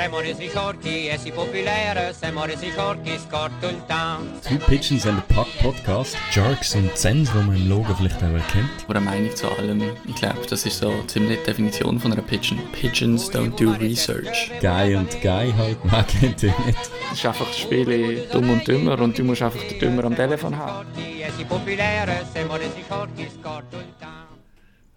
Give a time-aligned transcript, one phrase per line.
[0.00, 4.40] Siamo resi forti e si popolare, siamo resi forti, scorto il town.
[4.40, 6.16] Two Pigeons and a Puck Podcast.
[6.32, 8.70] Jerks und Zens, die man im Logo vielleicht auch erkennt.
[8.88, 9.82] Oder eine Meinung zu allem.
[10.08, 12.58] Ich glaube, das ist so ziemlich die Definition von einer Pigeon.
[12.72, 14.50] Pigeons don't do research.
[14.62, 16.78] Guy und Guy halt, man kennt ihn nicht.
[17.12, 20.16] Es ist einfach das Spiel dumm und dümmer und du musst einfach den Dümmer am
[20.16, 20.86] Telefon haben.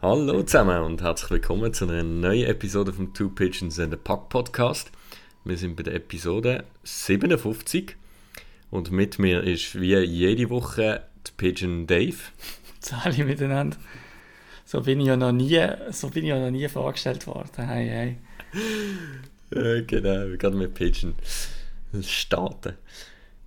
[0.04, 4.28] Hallo zusammen und herzlich willkommen zu einer neuen Episode vom Two Pigeons and a Puck
[4.28, 4.92] Podcast.
[5.46, 7.96] Wir sind bei der Episode 57
[8.72, 12.16] und mit mir ist wie jede Woche die Pigeon Dave.
[13.04, 13.78] Alle miteinander.
[14.66, 15.62] So bin ich ja noch nie,
[15.92, 17.68] so bin ich ja noch nie vorgestellt worden.
[17.68, 18.18] Hey, hey.
[19.86, 21.14] Genau, gerade mit Pigeon
[22.02, 22.74] starten.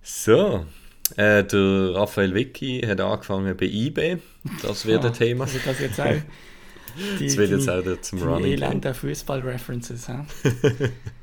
[0.01, 0.65] So,
[1.17, 4.17] äh, der Raphael Vicky hat angefangen bei eBay.
[4.61, 5.43] Das wird ein Thema.
[5.43, 6.05] Also das jetzt auch.
[7.19, 8.61] Die, Das wird jetzt auch zum deine Running Gag.
[8.69, 10.07] elenden Fußball-References.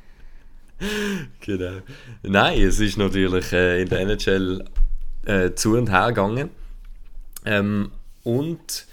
[1.40, 1.80] Genau.
[2.22, 4.64] Nein, es ist natürlich äh, in der NHL
[5.24, 6.50] äh, zu und her gegangen.
[7.44, 8.86] Ähm, und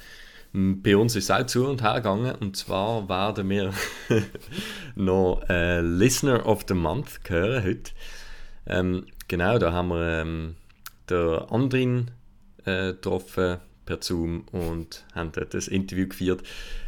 [0.53, 2.35] bei uns ist es auch zu und her gegangen.
[2.35, 3.73] Und zwar werden wir
[4.95, 7.91] noch äh, Listener of the Month hören heute.
[8.67, 10.55] Ähm, genau, da haben wir ähm,
[11.09, 12.11] den Andrin
[12.65, 13.59] äh, getroffen
[13.91, 16.43] per Zoom und haben dort das Interview geführt.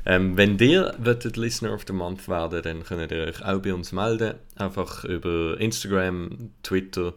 [0.05, 3.73] Ähm, wenn ihr wollt Listener of the Month werden, dann könnt ihr euch auch bei
[3.73, 4.35] uns melden.
[4.55, 7.13] Einfach über Instagram, Twitter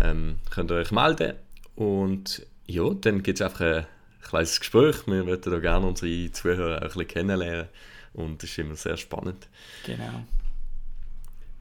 [0.00, 1.34] ähm, könnt ihr euch melden.
[1.76, 3.86] Und ja, dann gibt es einfach ein
[4.20, 5.06] kleines Gespräch.
[5.06, 7.68] Wir würden da gerne unsere Zuhörer auch ein bisschen kennenlernen.
[8.12, 9.48] Und das ist immer sehr spannend.
[9.86, 10.24] Genau.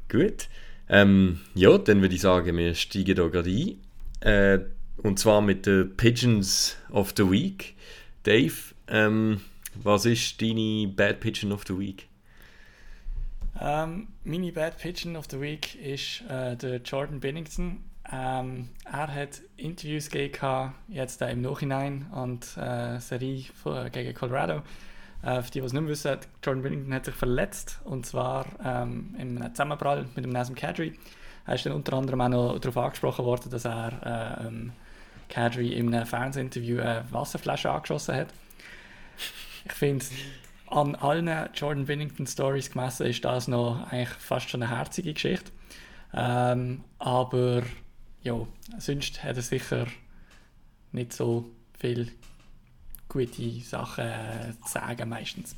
[0.09, 0.49] Gut.
[0.89, 3.79] Ähm, ja, dann würde ich sagen, wir steigen da gerade ein.
[4.19, 4.59] Äh,
[5.03, 7.75] und zwar mit den Pigeons of the Week.
[8.23, 8.53] Dave,
[8.87, 9.41] ähm,
[9.75, 12.07] was ist deine Bad Pigeon of the Week?
[13.59, 17.83] Ähm, meine Bad Pigeon of the Week ist äh, der Jordan Bennington.
[18.11, 24.13] Ähm, er hat Interviews gegeben, jetzt äh, im Nachhinein an die äh, Serie von, gegen
[24.13, 24.61] Colorado.
[25.23, 29.15] Äh, für die, die es nicht wissen, Jordan Bennington hat sich verletzt und zwar ähm,
[29.17, 30.97] im Zusammenprall mit dem Nasem Kadri.
[31.45, 34.73] Er ist dann unter anderem auch noch darauf angesprochen worden, dass er äh, ähm,
[35.31, 38.27] Kadri in einem Fernsehinterview eine Wasserflasche angeschossen hat.
[39.65, 40.05] Ich finde,
[40.67, 45.51] an allen Jordan Bennington Stories gemessen ist das noch eigentlich fast schon eine herzige Geschichte.
[46.13, 47.63] Ähm, aber
[48.23, 48.35] ja,
[48.77, 49.87] sonst hat er sicher
[50.91, 51.49] nicht so
[51.79, 52.11] viel
[53.07, 55.55] gute Sachen äh, zu sagen meistens.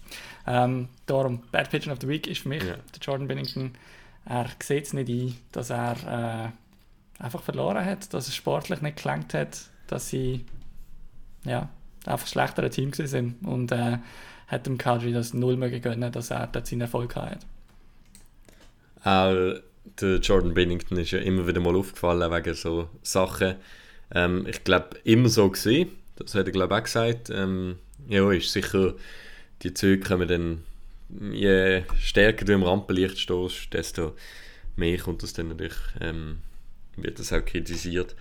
[0.48, 2.76] Ähm, darum, Bad Pigeon of the Week ist für mich Ja.
[2.76, 3.74] der Jordan Bennington.
[4.26, 6.50] Er sieht es nicht ein, dass er äh,
[7.24, 10.46] einfach verloren hat, dass es sportlich nicht gelangt hat, dass sie
[11.46, 11.70] ja,
[12.06, 13.98] einfach schlechtere Team sind und äh,
[14.48, 17.46] hat dem Kadri das null mehr gegönnt, dass er dort seinen Erfolg hat.
[19.04, 19.56] Auch
[20.00, 23.56] der Jordan Bennington ist ja immer wieder mal aufgefallen wegen so Sachen.
[24.14, 25.90] Ähm, ich glaube, immer so gesehen.
[26.16, 27.30] Das hat er, glaube auch gesagt.
[27.30, 28.94] Ähm, ja, ist sicher,
[29.62, 30.64] die Züge kommen dann,
[31.32, 34.16] je stärker du im Rampenlicht stehst, desto
[34.76, 36.40] mehr kommt das dann natürlich, ähm,
[36.98, 38.16] wird das auch kritisiert.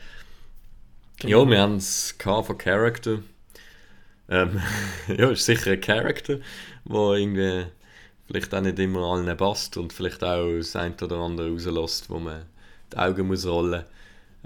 [1.22, 3.18] Ja, wir haben es von Character.
[4.28, 4.60] Ähm,
[5.08, 6.38] ja, ist sicher ein Character,
[6.84, 7.66] der irgendwie
[8.26, 12.18] vielleicht auch nicht immer allen passt und vielleicht auch das ein oder andere rauslässt, wo
[12.18, 12.46] man
[12.92, 13.84] die Augen muss rollen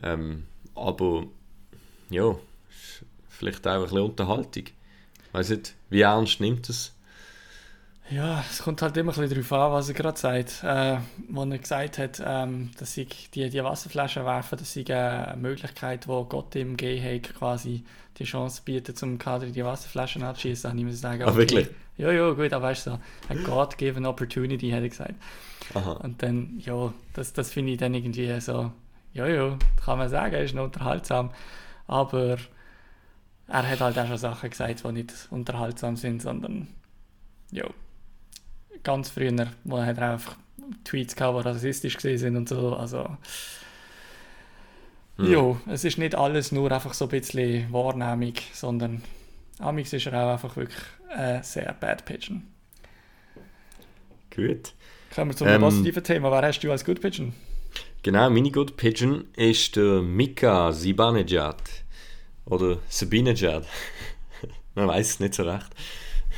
[0.03, 0.44] ähm,
[0.75, 1.26] Aber
[2.10, 4.65] ja, ist vielleicht auch ein bisschen Unterhaltung.
[5.32, 6.96] Weiß nicht, wie ernst nimmt es?
[8.11, 10.62] Ja, es kommt halt immer ein bisschen darauf an, was er gerade sagt.
[10.62, 15.37] Äh, wo er gesagt hat, ähm, dass ich die, die Wasserflaschen werfen, das sei eine
[15.37, 17.84] Möglichkeit, wo Gott ihm gegeben hat, quasi
[18.19, 20.71] die Chance bietet, zum Kader die Wasserflaschen anzuschießen.
[20.71, 21.69] Dann muss ich sagen, Ah, wirklich?
[21.99, 25.15] Ja, ja, gut, aber weißt du, so, ein God-given opportunity, hätte ich gesagt.
[25.75, 25.93] Aha.
[25.93, 28.71] Und dann, ja, das, das finde ich dann irgendwie so,
[29.15, 31.31] ja, ja, kann man sagen, ist noch unterhaltsam.
[31.89, 32.37] Aber
[33.49, 36.69] er hat halt auch schon Sachen gesagt, die nicht unterhaltsam sind, sondern,
[37.50, 37.65] ja,
[38.83, 40.37] ganz früher, wo er einfach
[40.84, 43.17] Tweets gehabt, die rassistisch sind und so, also,
[45.19, 45.33] Hm.
[45.33, 49.03] ja, es ist nicht alles nur einfach so ein bisschen Wahrnehmung, sondern
[49.59, 50.83] Amix ist er auch einfach wirklich
[51.17, 52.43] äh, sehr bad Pigeon.
[54.34, 54.75] Gut.
[55.15, 56.31] Kommen wir zum Ähm, positiven Thema.
[56.31, 57.33] Wer hast du als Good Pigeon?
[58.03, 61.63] Genau, meine Good Pigeon ist der Mika Zibanejad.
[62.45, 63.67] Oder Sabinejad.
[64.75, 65.71] Man weiß es nicht so recht.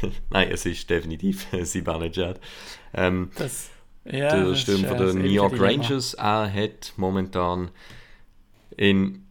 [0.31, 2.41] Nein, es ist definitiv Zibanejad.
[2.95, 3.71] Ähm, Das,
[4.05, 5.61] ja, der Stürmer von den New York.
[5.61, 6.15] Rangers.
[6.15, 7.71] Er hat momentan
[8.77, 9.27] in,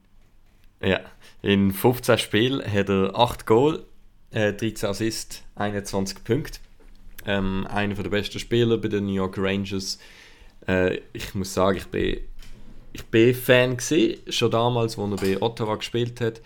[0.82, 1.00] ja,
[1.42, 3.86] in 15 Spielen hat er 8 Goal,
[4.32, 6.60] äh, 13 Assists, 21 Punkte.
[7.26, 10.00] Ähm, einer der besten Spieler bei den New York Rangers.
[10.68, 12.20] Äh, ich muss sagen, ich bin,
[12.94, 16.42] ich bin Fan gewesen, schon damals, als er bei Ottawa gespielt hat.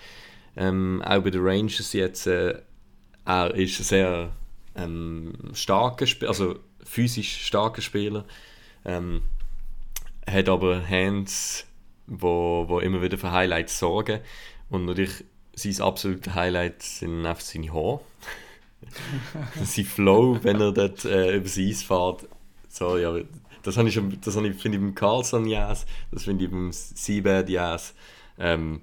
[0.56, 2.27] Ähm, auch bei den Rangers jetzt.
[2.27, 2.62] Äh,
[3.25, 4.31] er ist ein sehr
[4.75, 8.25] ähm, starker Spieler, also physisch starker Spieler.
[8.85, 9.21] Ähm,
[10.27, 11.65] hat aber Hands,
[12.07, 14.21] wo, wo immer wieder für Highlights sorgen.
[14.69, 15.23] Und natürlich
[15.53, 18.01] sein absolutes Highlight sind einfach seine Haare.
[19.63, 22.27] sein Flow, wenn er dort äh, übers Eis fährt.
[22.69, 23.15] So, ja,
[23.63, 26.71] das habe ich das habe ich, finde ich beim Carlson yes, das finde ich beim
[26.71, 27.94] Seabed yes.
[28.39, 28.81] Ähm,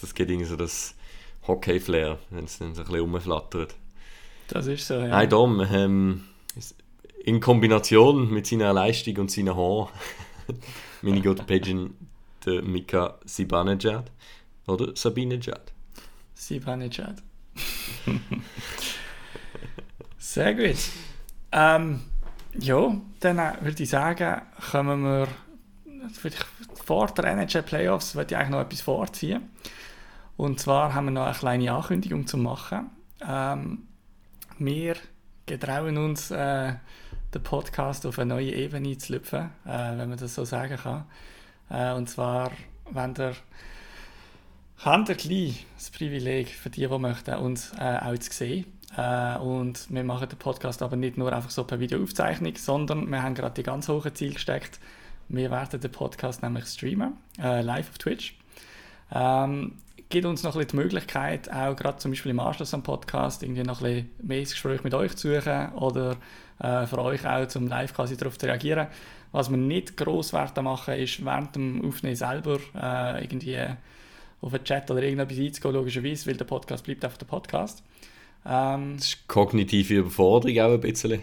[0.00, 0.94] das geht irgendwie so das
[1.48, 3.74] Hockey-Flair, wenn es dann so ein bisschen rumflattert.
[4.48, 5.08] Das ist so, ja.
[5.08, 6.24] Nein, Dom, ähm,
[7.24, 9.88] in Kombination mit seiner Leistung und seinen Haaren,
[11.02, 11.94] meine gute Pigeon,
[12.46, 14.10] der Mika Sibanejad.
[14.66, 15.72] Oder Sabinejad.
[16.34, 17.22] Sibanejad.
[20.18, 20.76] Sehr gut.
[21.52, 22.00] Ähm,
[22.58, 25.28] ja, dann äh, würde ich sagen, kommen wir
[26.84, 29.50] vor der NHL Playoffs würde ich eigentlich noch etwas vorziehen.
[30.38, 32.90] Und zwar haben wir noch eine kleine Ankündigung zu machen.
[33.28, 33.88] Ähm,
[34.58, 34.94] wir
[35.46, 36.74] getrauen uns, äh,
[37.34, 41.06] den Podcast auf eine neue Ebene zu lüpfen, äh, wenn man das so sagen kann.
[41.70, 42.52] Äh, und zwar,
[42.88, 43.34] wenn der
[44.84, 48.66] habt ihr das Privileg für die, die möchten, uns äh, auch zu sehen.
[48.96, 53.24] Äh, und wir machen den Podcast aber nicht nur einfach so per Videoaufzeichnung, sondern wir
[53.24, 54.78] haben gerade die ganz hohen Ziel gesteckt.
[55.28, 58.38] Wir werden den Podcast nämlich streamen, äh, live auf Twitch.
[59.12, 59.78] Ähm,
[60.08, 63.42] gibt uns noch ein bisschen die Möglichkeit, auch gerade zum Beispiel im Anschluss am Podcast
[63.42, 66.16] irgendwie noch ein bisschen mehr Gespräch mit euch zu suchen oder
[66.60, 68.88] äh, für euch auch zum live quasi darauf zu reagieren.
[69.32, 73.58] Was wir nicht gross werden machen, ist während dem Aufnehmen selber äh, irgendwie
[74.40, 77.82] auf den Chat oder irgendetwas einzugehen, logischerweise, weil der Podcast bleibt einfach der Podcast.
[78.46, 81.20] Ähm, das ist kognitive Überforderung auch ein bisschen.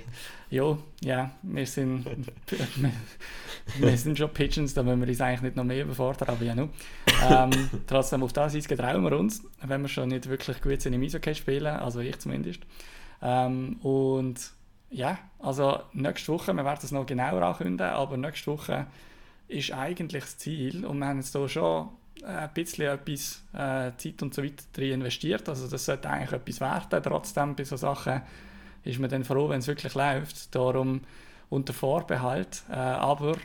[0.52, 2.06] Ja, ja, wir sind,
[3.78, 6.56] wir, sind schon Pigeons, da müssen wir uns eigentlich nicht noch mehr überfordern, aber ja,
[6.56, 6.70] nur.
[7.30, 10.94] Ähm, trotzdem, auf das Eis trauen wir uns, wenn wir schon nicht wirklich gut sind
[10.94, 12.62] im Eishockey spielen, also ich zumindest.
[13.22, 14.52] Ähm, und
[14.90, 18.88] ja, also nächste Woche, wir werden es noch genauer ankündigen, aber nächste Woche
[19.48, 21.90] ist eigentlich das Ziel und wir haben jetzt hier schon
[22.24, 25.48] ein bisschen etwas äh, Zeit und so weiter drin investiert.
[25.50, 27.04] Also das sollte eigentlich etwas werden.
[27.04, 28.22] Trotzdem bei solchen Sachen
[28.84, 30.54] ist man dann froh, wenn es wirklich läuft.
[30.56, 31.02] Darum
[31.50, 32.64] unter Vorbehalt.
[32.70, 33.36] Äh, aber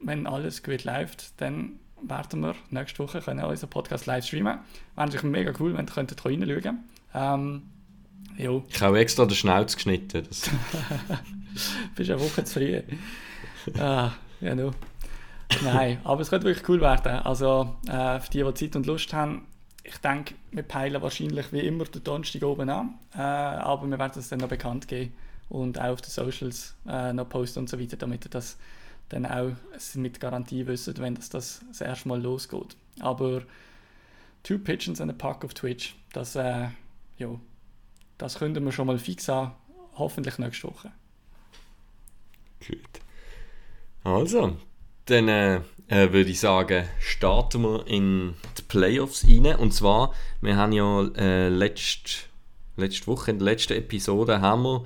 [0.00, 4.58] wenn alles gut läuft, dann werden wir nächste Woche können unseren Podcast live streamen.
[4.94, 6.84] Wäre natürlich mega cool, wenn ihr könntet reinschauen
[7.14, 7.62] ähm,
[8.36, 8.64] jo.
[8.68, 10.26] Ich habe extra den Schnauz geschnitten.
[10.28, 10.50] Das.
[11.96, 12.82] Bist eine Woche zu früh.
[13.78, 14.72] ah, ja, no.
[15.62, 17.20] Nein, aber es könnte wirklich cool werden.
[17.20, 19.46] Also äh, für die, die Zeit und Lust haben,
[19.82, 24.18] ich denke, wir peilen wahrscheinlich wie immer den Donnerstag oben an, äh, aber wir werden
[24.18, 25.14] es dann noch bekannt geben
[25.48, 28.58] und auch auf den Socials äh, noch posten und so weiter, damit ihr das
[29.08, 29.52] dann auch
[29.94, 32.76] mit Garantie wisst, wenn das, das, das erste Mal losgeht.
[33.00, 33.42] Aber
[34.42, 36.68] Two Pigeons and a Pack auf Twitch, das, äh,
[37.18, 37.28] ja,
[38.18, 39.52] das könnten wir schon mal fix an,
[39.94, 40.90] hoffentlich nächste Woche.
[42.66, 43.00] Gut.
[44.04, 44.56] Also,
[45.06, 45.56] dann äh,
[45.88, 49.56] äh, würde ich sagen, starten wir in die Playoffs rein.
[49.56, 52.24] Und zwar, wir haben ja äh, letzte,
[52.76, 54.84] letzte Woche, in der letzten Episode, haben wir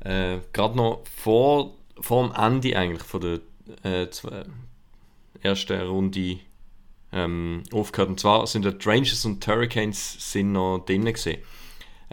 [0.00, 3.40] äh, gerade noch vor, vor dem Ende eigentlich von der
[3.82, 4.08] äh,
[5.42, 6.38] ersten Runde
[7.12, 8.10] ähm, aufgehört.
[8.10, 11.40] Und zwar sind die Rangers und Hurricanes sind noch drinnen gesehen.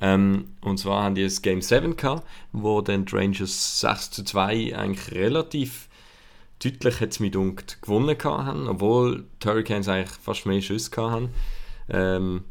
[0.01, 4.23] Ähm, und zwar haben die das Game 7 gehabt, wo dann die Rangers 6 zu
[4.23, 5.87] 2 eigentlich relativ
[6.63, 11.29] deutlich hat es mich gewonnen haben, obwohl die Hurricanes eigentlich fast mehr Schüsse haben.
[11.89, 12.43] Ähm,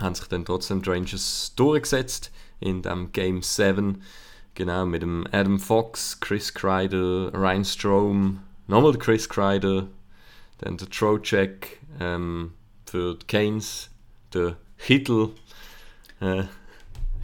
[0.00, 4.02] haben sich dann trotzdem die Rangers durchgesetzt in dem Game 7.
[4.58, 9.86] Genau, mit dem Adam Fox, Chris Kreider, Ryan Strom, nochmal Chris Kreider,
[10.58, 13.88] dann der Trocek ähm, für die Canes,
[14.34, 15.28] der Hittel,
[16.20, 16.42] äh,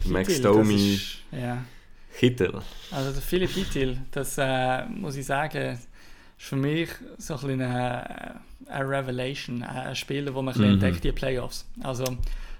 [0.05, 0.97] Max Domi.
[1.33, 1.65] Ja.
[2.13, 2.61] Hittel.
[2.91, 5.89] Also der Philipp Hittel, das äh, muss ich sagen, ist
[6.37, 10.63] für mich so ein eine, eine Revelation, ein Spieler, wo man mhm.
[10.63, 11.65] entdeckt, die Playoffs.
[11.83, 12.05] Also,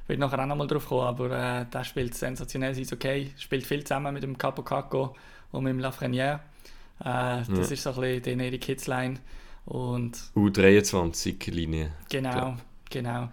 [0.05, 3.65] ich will nachher auch nochmal drauf kommen, aber äh, der spielt sensationell, ist okay, spielt
[3.65, 5.15] viel zusammen mit dem Capo Caco
[5.51, 6.41] und mit dem Lafreniere.
[7.00, 7.59] Äh, das ja.
[7.62, 9.19] ist so ein bisschen die Eric Kitzline.
[9.65, 11.91] Und U23-Linie.
[12.09, 12.55] Genau,
[12.91, 13.29] genau.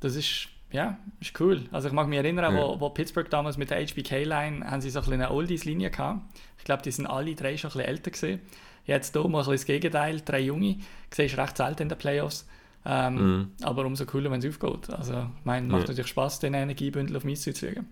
[0.00, 1.64] Das ist, ja, ist cool.
[1.72, 2.60] Also ich mag mich erinnern, ja.
[2.60, 6.20] wo, wo Pittsburgh damals mit der HBK-Line haben sie so ein eine Oldies-Linie gehabt.
[6.58, 8.40] Ich glaube, die sind alle drei schon ein bisschen älter gewesen.
[8.84, 10.76] Jetzt hier mal ein das Gegenteil, drei Junge,
[11.10, 12.46] siehst du recht selten in den Playoffs.
[12.88, 13.52] Ähm, mm.
[13.62, 14.90] Aber umso cooler, wenn es aufgeht.
[14.90, 15.88] Also, ich meine, macht ja.
[15.88, 17.88] natürlich Spaß, den Energiebündel auf mich zu legen.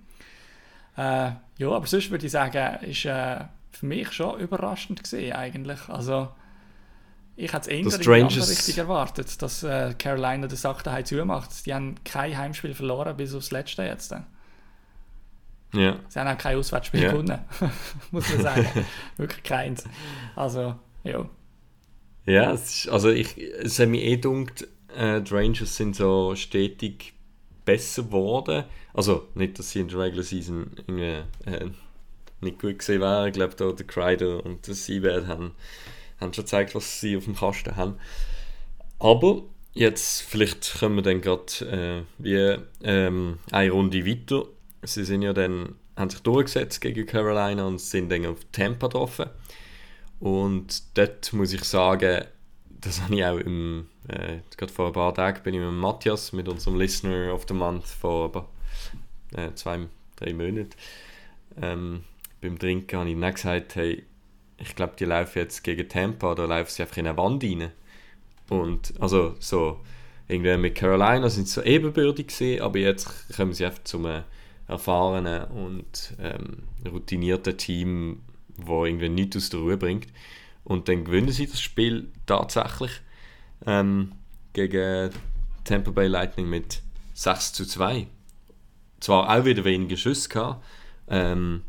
[0.96, 3.40] Äh, ja, aber sonst würde ich sagen, ist äh,
[3.72, 5.88] für mich schon überraschend gesehen eigentlich.
[5.88, 6.28] Also
[7.36, 11.66] ich hätte es eher Das Richtung erwartet, dass äh, Carolina den Sack daheim zumacht.
[11.66, 14.14] Die haben kein Heimspiel verloren bis aufs letzte jetzt.
[15.72, 15.96] Ja.
[16.08, 17.10] Sie haben auch kein Auswärtsspiel Ja.
[17.10, 17.40] gewonnen,
[18.12, 18.68] muss man sagen.
[19.16, 19.84] Wirklich keins.
[20.36, 21.28] Also, ja.
[22.26, 26.34] Ja, es ist, also ich, es hat mich eh gedacht, äh, die Rangers sind so
[26.34, 27.14] stetig
[27.64, 28.64] besser geworden.
[28.92, 31.70] Also nicht, dass sie in der Regular Season irgendwie, äh,
[32.40, 33.28] nicht gut gesehen wären.
[33.28, 35.52] Ich glaube, da der Kreider und der Seabed haben,
[36.20, 37.96] haben schon gezeigt, was sie auf dem Kasten haben.
[38.98, 44.44] Aber jetzt, vielleicht kommen wir dann gerade äh, wie ähm, eine Runde weiter.
[44.82, 49.30] Sie sind ja dann, haben sich durchgesetzt gegen Carolina und sind dann auf Tampa getroffen.
[50.20, 52.24] Und dort muss ich sagen,
[52.84, 56.32] das habe ich auch im, äh, gerade vor ein paar Tagen bin ich mit Matthias,
[56.32, 58.48] mit unserem Listener of the Month vor
[59.36, 59.86] äh, zwei,
[60.16, 60.70] drei Monaten,
[61.60, 62.04] ähm,
[62.40, 64.04] beim Trinken habe ich dann gesagt, hey,
[64.58, 67.70] ich glaube, die laufen jetzt gegen Tampa, da laufen sie einfach in eine Wand rein.
[68.48, 69.80] Und also so,
[70.28, 74.22] irgendwie mit Carolina sind sie so ebenbürtig gewesen, aber jetzt kommen sie einfach zum äh,
[74.68, 78.22] erfahrenen und ähm, routinierten Team,
[78.56, 80.08] wo irgendwie nichts aus der Ruhe bringt.
[80.64, 82.90] Und dann gewinnen sie das Spiel tatsächlich
[83.66, 84.12] ähm,
[84.52, 85.10] gegen
[85.64, 86.82] Tampa Bay Lightning mit
[87.14, 88.06] 6 zu 2.
[89.00, 90.64] Zwar auch wieder weniger Schüsse gehabt,
[91.08, 91.62] ähm,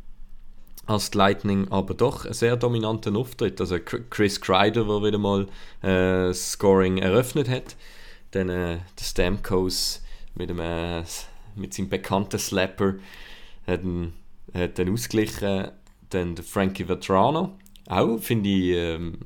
[0.86, 3.60] als die Lightning, aber doch einen sehr dominanten Auftritt.
[3.60, 5.48] Also Chr- Chris Kreider, der wieder mal
[5.82, 7.76] äh, Scoring eröffnet hat.
[8.32, 10.02] Dann äh, der Stamkos
[10.36, 11.04] mit, dem, äh,
[11.56, 12.96] mit seinem bekannten Slapper
[13.66, 13.82] hat,
[14.54, 15.72] hat dann ausgeglichen.
[16.12, 17.58] Dann der Frankie Vetrano.
[17.88, 19.18] Auch finde ich ähm,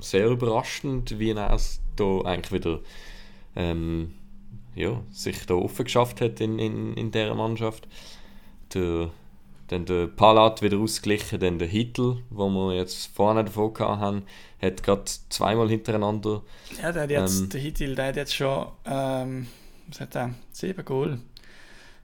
[0.00, 2.80] sehr überraschend, wie er es da eigentlich wieder
[3.56, 4.14] ähm,
[4.74, 7.86] ja, sich da offen geschafft hat in, in, in dieser Mannschaft.
[8.74, 9.10] Der,
[9.68, 14.22] dann der Palat wieder ausgeglichen, dann der Hittel, wo wir jetzt vorne davon haben,
[14.60, 16.42] hat gerade zweimal hintereinander.
[16.82, 17.48] Ja, der hat jetzt, Ähm.
[17.50, 19.46] der Hitil, der hat jetzt schon, ähm,
[19.88, 20.34] was hat er?
[20.50, 21.20] Sieben Goal.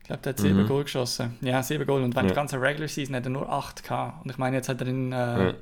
[0.01, 0.67] Ich glaube, der hat sieben Mhm.
[0.69, 1.37] Goal geschossen.
[1.41, 2.03] Ja, sieben Goal.
[2.03, 2.31] Und wenn Ja.
[2.31, 4.25] die ganze Regular Season hat er nur acht gehabt.
[4.25, 5.17] Und ich meine, jetzt hat er in, äh,
[5.49, 5.55] Ja.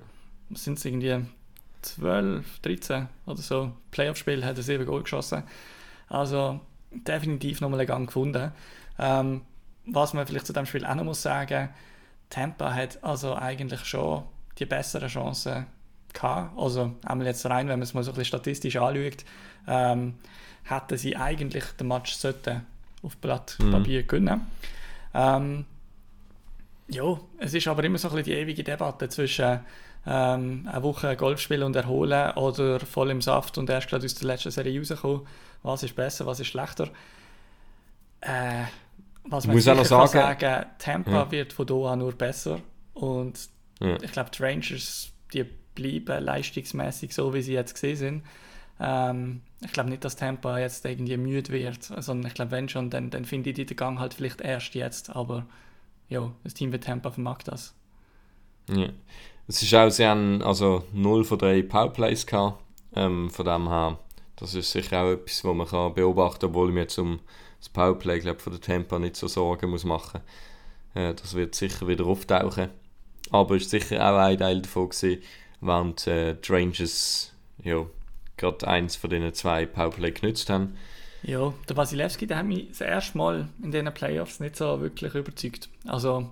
[0.50, 1.25] Sind es irgendwie
[1.83, 5.43] 12, 13 oder so, Playoff-Spiel hat er sieben Goal geschossen.
[6.09, 8.52] Also definitiv nochmal einen Gang gefunden.
[8.99, 9.43] Ähm,
[9.87, 11.69] was man vielleicht zu dem Spiel auch noch muss sagen,
[12.31, 14.25] Tampa hat also eigentlich schon
[14.59, 15.67] die besseren Chancen
[16.12, 16.59] gehabt.
[16.59, 19.25] Also einmal jetzt rein, wenn man es mal so ein bisschen statistisch anschaut,
[19.67, 20.14] ähm,
[20.64, 22.67] hätten sie eigentlich den Match sollten
[23.02, 23.71] auf Blatt Mhm.
[23.71, 24.47] Papier können.
[25.14, 25.64] Ähm,
[26.88, 29.61] ja, es ist aber immer so ein bisschen die ewige Debatte zwischen
[30.07, 34.14] ähm, eine Woche Golf spielen und erholen oder voll im Saft und erst gerade aus
[34.14, 35.26] der letzten Serie rauskommen.
[35.62, 36.88] Was ist besser, was ist schlechter?
[38.21, 38.64] Äh,
[39.25, 41.31] was Ich man muss auch noch sicher kann sagen- sagen, Tampa Ja.
[41.31, 42.61] wird von da an nur besser
[42.95, 43.38] und
[43.81, 43.97] Ja.
[44.02, 48.23] ich glaube, die Rangers, die bleiben leistungsmäßig so, wie sie jetzt gesehen sind.
[48.81, 52.90] Ähm, ich glaube nicht, dass Tampa jetzt irgendwie müde wird, sondern ich glaube, wenn schon,
[52.90, 55.47] dann, dann finde ich den Gang halt vielleicht erst jetzt, aber
[56.09, 57.75] ja, das Team wie Tampa vermag das.
[58.71, 58.88] Ja.
[59.49, 62.62] Es ist auch, sie haben also 0 von 3 Powerplays gehabt.
[62.95, 63.99] Ähm, von dem her,
[64.37, 67.21] das ist sicher auch etwas, was man kann beobachten kann, obwohl ich mir jetzt um
[67.59, 70.21] das Powerplay glaub, von der Tampa nicht so Sorgen muss machen
[70.95, 72.69] äh, Das wird sicher wieder auftauchen.
[73.31, 75.23] Aber es war sicher auch ein Teil davon, gewesen,
[75.62, 77.33] während äh, die Rangers
[77.64, 77.87] ja,
[78.37, 80.76] gerade eins von diesen zwei Powerplay genützt haben.
[81.23, 85.14] Ja, der Wasilewski, der hat mich das erste Mal in diesen Playoffs nicht so wirklich
[85.14, 85.71] überzeugt.
[85.87, 86.31] Also,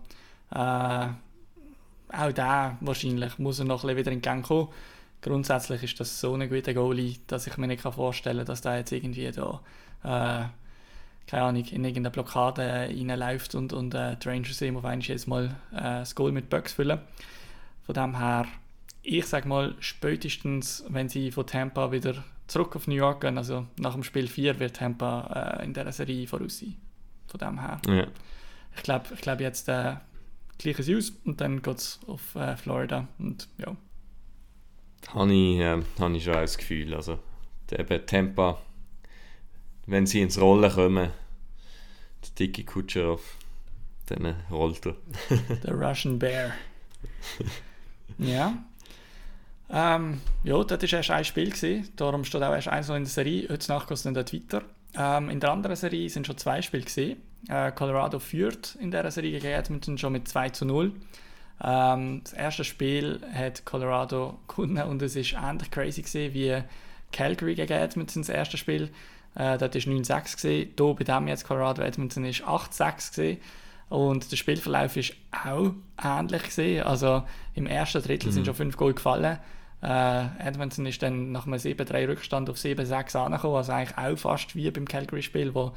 [0.55, 1.09] äh,
[2.13, 4.69] auch da wahrscheinlich muss er noch ein bisschen wieder in Gang kommen.
[5.23, 8.79] Grundsätzlich ist das so ein guter Goalie, dass ich mir nicht vorstellen kann, dass der
[8.79, 9.61] jetzt irgendwie da,
[10.05, 10.47] äh,
[11.27, 15.27] keine Ahnung, in irgendeine Blockade reinläuft und, und äh, die Rangers ihm auf einmal jedes
[15.27, 17.01] Mal äh, das Goal mit Bucks füllen.
[17.85, 18.47] Von dem her,
[19.03, 23.67] ich sage mal, spätestens, wenn sie von Tampa wieder zurück auf New York gehen, also
[23.79, 26.77] nach dem Spiel 4 wird Tampa äh, in dieser Serie voraus sein.
[27.27, 27.81] Von dem her.
[27.89, 28.07] Ja.
[28.77, 29.95] Ich glaube ich glaub jetzt äh,
[30.59, 33.77] gleiches aus und dann geht es auf äh, Florida und ja.
[35.09, 36.95] Habe ich, äh, habe ich schon auch das Gefühl.
[36.95, 37.19] Also,
[37.71, 38.59] eben Tampa,
[39.87, 41.11] wenn sie ins Rollen kommen,
[42.23, 43.21] der dicke Kutscherow,
[44.07, 44.97] dann rollt er.
[45.65, 46.53] Der Russian Bear.
[48.19, 48.57] ja.
[49.69, 51.51] Ähm, ja, das war erst ein Spiel.
[51.51, 51.89] Gewesen.
[51.97, 53.49] Darum steht auch erst eins noch in der Serie.
[53.49, 54.63] Heute Nacht geht es dann dort weiter.
[54.95, 56.85] Ähm, in der anderen Serie sind schon zwei Spiele.
[56.85, 57.21] Gewesen.
[57.49, 60.93] Äh, Colorado führt in dieser Serie gegen Edmonton schon mit 2 zu 0.
[61.63, 66.63] Ähm, das erste Spiel hat Colorado gewonnen und es ist ähnlich crazy gewesen wie
[67.13, 68.91] Calgary gegen Edmonton das erste Spiel.
[69.35, 70.75] Äh, dort war 9-6 gewesen.
[70.77, 73.41] Hier bei dem jetzt Colorado Edmonton ist 8-6 gewesen.
[73.89, 75.15] Und der Spielverlauf ist
[75.45, 76.83] auch ähnlich gesehen.
[76.85, 77.23] Also
[77.55, 78.33] im ersten Drittel mhm.
[78.33, 79.39] sind schon fünf Goal gefallen.
[79.83, 84.57] Äh, Edmondson ist dann nach einem 7-3 Rückstand auf 7-6 angekommen, also eigentlich auch fast
[84.57, 85.73] wie beim Calgary-Spiel, wo,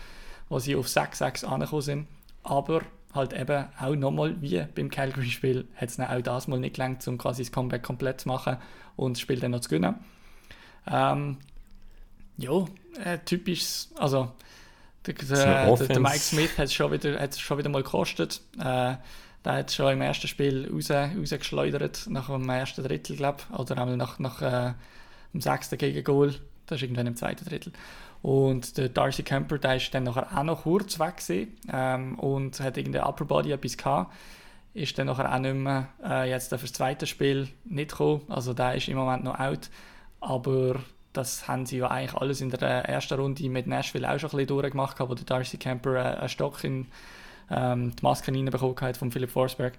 [0.49, 2.07] wo sie auf 6-6 angekommen sind.
[2.43, 2.81] Aber
[3.13, 7.17] halt eben auch nochmal wie beim Calgary-Spiel hat es auch das mal nicht gelangt, um
[7.17, 8.57] quasi das Comeback komplett zu machen
[8.95, 9.95] und das Spiel dann noch zu gewinnen.
[10.87, 11.37] Ähm,
[12.37, 12.65] ja,
[13.03, 14.31] äh, typisch, also
[15.05, 18.41] der, der, der, Mike Smith hat es schon, wieder, schon wieder mal gekostet.
[18.59, 18.95] Äh,
[19.45, 23.77] der hat schon im ersten Spiel raus, rausgeschleudert, nach dem ersten Drittel, glaube ich, oder
[23.77, 24.73] einmal nach, nach äh,
[25.33, 26.35] dem sechsten Gegengol.
[26.65, 27.71] Das ist irgendwann im zweiten Drittel.
[28.21, 32.59] Und der Darcy Kemper, der ist dann nachher auch noch kurz weg gewesen, ähm, und
[32.59, 34.13] hat irgendein Upper Body etwas gehabt.
[34.73, 38.21] Ist dann nachher auch nicht mehr äh, jetzt für das zweite Spiel nicht gekommen.
[38.29, 39.69] Also der ist im Moment noch out.
[40.19, 40.81] Aber
[41.13, 44.37] das haben sie ja eigentlich alles in der ersten Runde mit Nashville auch schon ein
[44.37, 46.87] bisschen durchgemacht, wo der Darcy Kemper äh, einen Stock in
[47.49, 49.73] ähm, die Maske reinbekommen hat von Philipp Forsberg.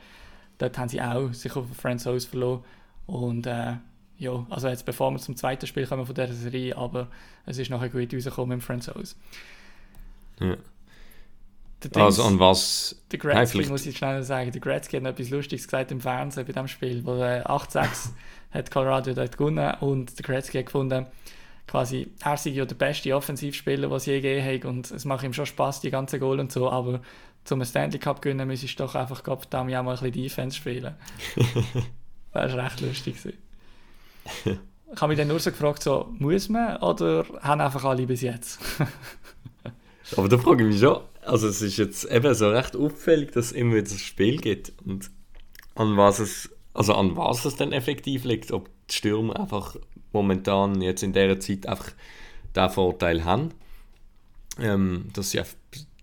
[0.59, 2.65] Dort haben sie auch sich auf Franzose verloren.
[3.07, 3.75] Und äh,
[4.21, 7.09] ja, also jetzt bevor wir zum zweiten Spiel kommen von dieser Serie, aber
[7.47, 9.17] es ist nachher gut rausgekommen mit Franzose.
[10.39, 10.57] Ja.
[11.95, 13.01] Also an was?
[13.11, 16.53] Der Gretzky, muss ich schnell sagen, der Gretzky hat etwas Lustiges gesagt im Fernsehen bei
[16.53, 18.11] dem Spiel, wo äh, 8-6
[18.51, 21.07] hat Colorado dort gewonnen und der Gretzky hat gefunden,
[21.67, 25.33] quasi, er sei ja der beste Offensivspieler, es je gegeben hat und es macht ihm
[25.33, 27.01] schon Spaß die ganzen Goal und so, aber
[27.45, 30.95] zum Stanley Cup gewinnen müsstest du doch einfach Gott auch mal ein bisschen Defense spielen.
[32.35, 33.17] das war recht lustig.
[34.45, 38.23] Ich habe mich dann nur so gefragt, so, muss man oder haben einfach alle bis
[38.23, 38.59] jetzt?
[40.17, 43.47] Aber da frage ich mich schon, also es ist jetzt eben so recht auffällig, dass
[43.47, 44.73] es immer wieder das Spiel gibt.
[44.85, 45.11] Und
[45.75, 49.77] an was es, also an was es dann effektiv liegt, ob die Stürmer einfach
[50.13, 51.93] momentan jetzt in dieser Zeit einfach
[52.57, 53.51] den Vorteil haben,
[54.59, 55.41] ähm, dass sie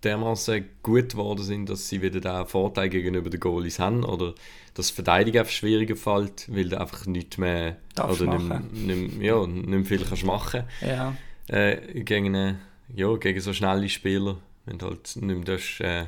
[0.03, 4.33] dermaßen gut geworden sind, dass sie wieder den Vorteil gegenüber den Goalies haben oder
[4.77, 9.47] dass Verteidigung einfach schwieriger fällt, weil du einfach nichts mehr Darfst oder nicht, nicht, ja,
[9.47, 11.15] nicht mehr viel kannst machen ja.
[11.47, 12.59] Äh, gegen, eine,
[12.93, 16.05] ja, gegen so schnelle Spieler, wenn du halt nicht mehr das, äh,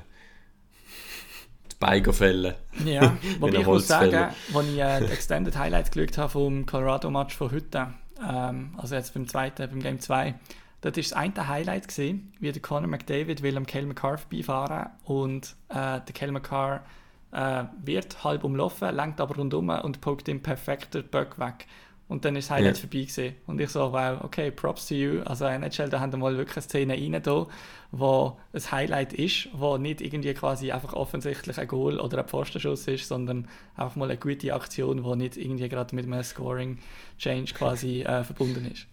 [1.72, 2.54] die Beine fällen.
[2.86, 4.16] Ja, wobei ich muss sagen,
[4.54, 9.16] als ich äh, die Extended Highlights geschaut habe vom Colorado-Match von heute, ähm, also jetzt
[9.16, 10.36] beim zweiten, beim Game 2,
[10.82, 14.90] Dort war das eine Highlight, gewesen, wie der Conor McDavid will am Kel McCarr vorbeifahren
[15.04, 16.86] und äh, der Kel McCarr
[17.32, 21.68] äh, wird halb umlaufen, lenkt aber rundum und poked ihm perfekt den Böck weg.
[22.08, 22.82] Und dann ist das Highlight ja.
[22.82, 23.36] vorbei gewesen.
[23.46, 25.22] Und ich so, wow, okay, props to you.
[25.26, 27.46] Also NHL, da haben wir mal wirklich eine Szene rein da,
[27.92, 32.88] wo ein Highlight ist, wo nicht irgendwie quasi einfach offensichtlich ein Goal oder ein Pfostenschuss
[32.88, 38.02] ist, sondern einfach mal eine gute Aktion, die nicht irgendwie gerade mit einem Scoring-Change quasi
[38.02, 38.88] äh, verbunden ist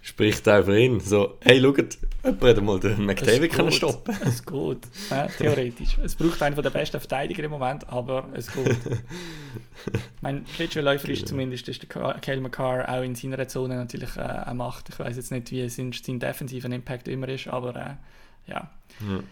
[0.00, 1.00] spricht auch für ihn.
[1.00, 4.16] So, hey, schaut, jemand hat mal den McDavid können stoppen.
[4.24, 5.98] Es geht, ja, theoretisch.
[6.02, 8.76] Es braucht einen der besten Verteidiger im Moment, aber es geht.
[10.20, 14.54] mein Schlittschuhläufer ist zumindest ist der Kyle McCarr auch in seiner Zone natürlich äh, eine
[14.54, 14.88] Macht.
[14.88, 18.70] Ich weiß jetzt nicht, wie sein, sein defensiver Impact immer ist, aber äh, ja.
[19.00, 19.22] ja.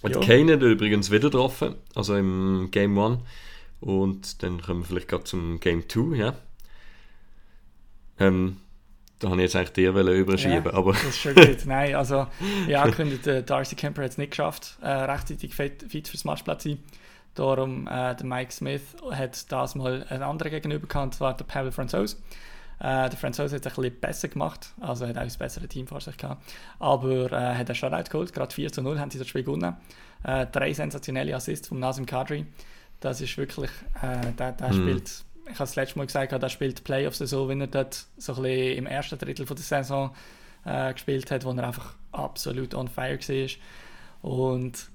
[0.00, 3.18] Und Kane hat übrigens wieder getroffen, also im Game 1.
[3.80, 6.34] Und dann kommen wir vielleicht gerade zum Game 2, ja.
[8.20, 8.58] Ähm,
[9.18, 10.64] da habe ich jetzt eigentlich dir überschieben.
[10.64, 10.92] Ja, aber.
[10.92, 11.58] das ist schon gut.
[11.66, 12.26] Nein, also,
[12.66, 16.62] ja, angekündigt, äh, Darcy Kemper hat es nicht geschafft, äh, rechtzeitig fit, fit fürs Matchplatz
[16.62, 16.78] zu sein.
[17.34, 21.72] Darum, äh, der Mike Smith hat das mal einen anderen gegenüber gehabt, zwar der Pavel
[21.72, 22.16] Franzose.
[22.80, 25.86] Äh, der Franzose hat es ein bisschen besser gemacht, also hat auch ein besseres Team
[25.86, 26.42] vor sich gehabt.
[26.78, 29.76] Aber äh, hat einen Shutout geholt, gerade 4 zu 0 haben sie das Spiel gewonnen.
[30.24, 32.46] Äh, drei sensationelle Assists von Nazim Kadri.
[33.00, 33.70] Das ist wirklich,
[34.02, 34.82] äh, der, der mhm.
[34.82, 38.34] spielt ich habe das letzte Mal gesagt, er spielt Playoffs so, wie er dort so
[38.34, 40.14] ein bisschen im ersten Drittel von der Saison
[40.64, 44.30] äh, gespielt hat, wo er einfach absolut on fire war.
[44.30, 44.90] Und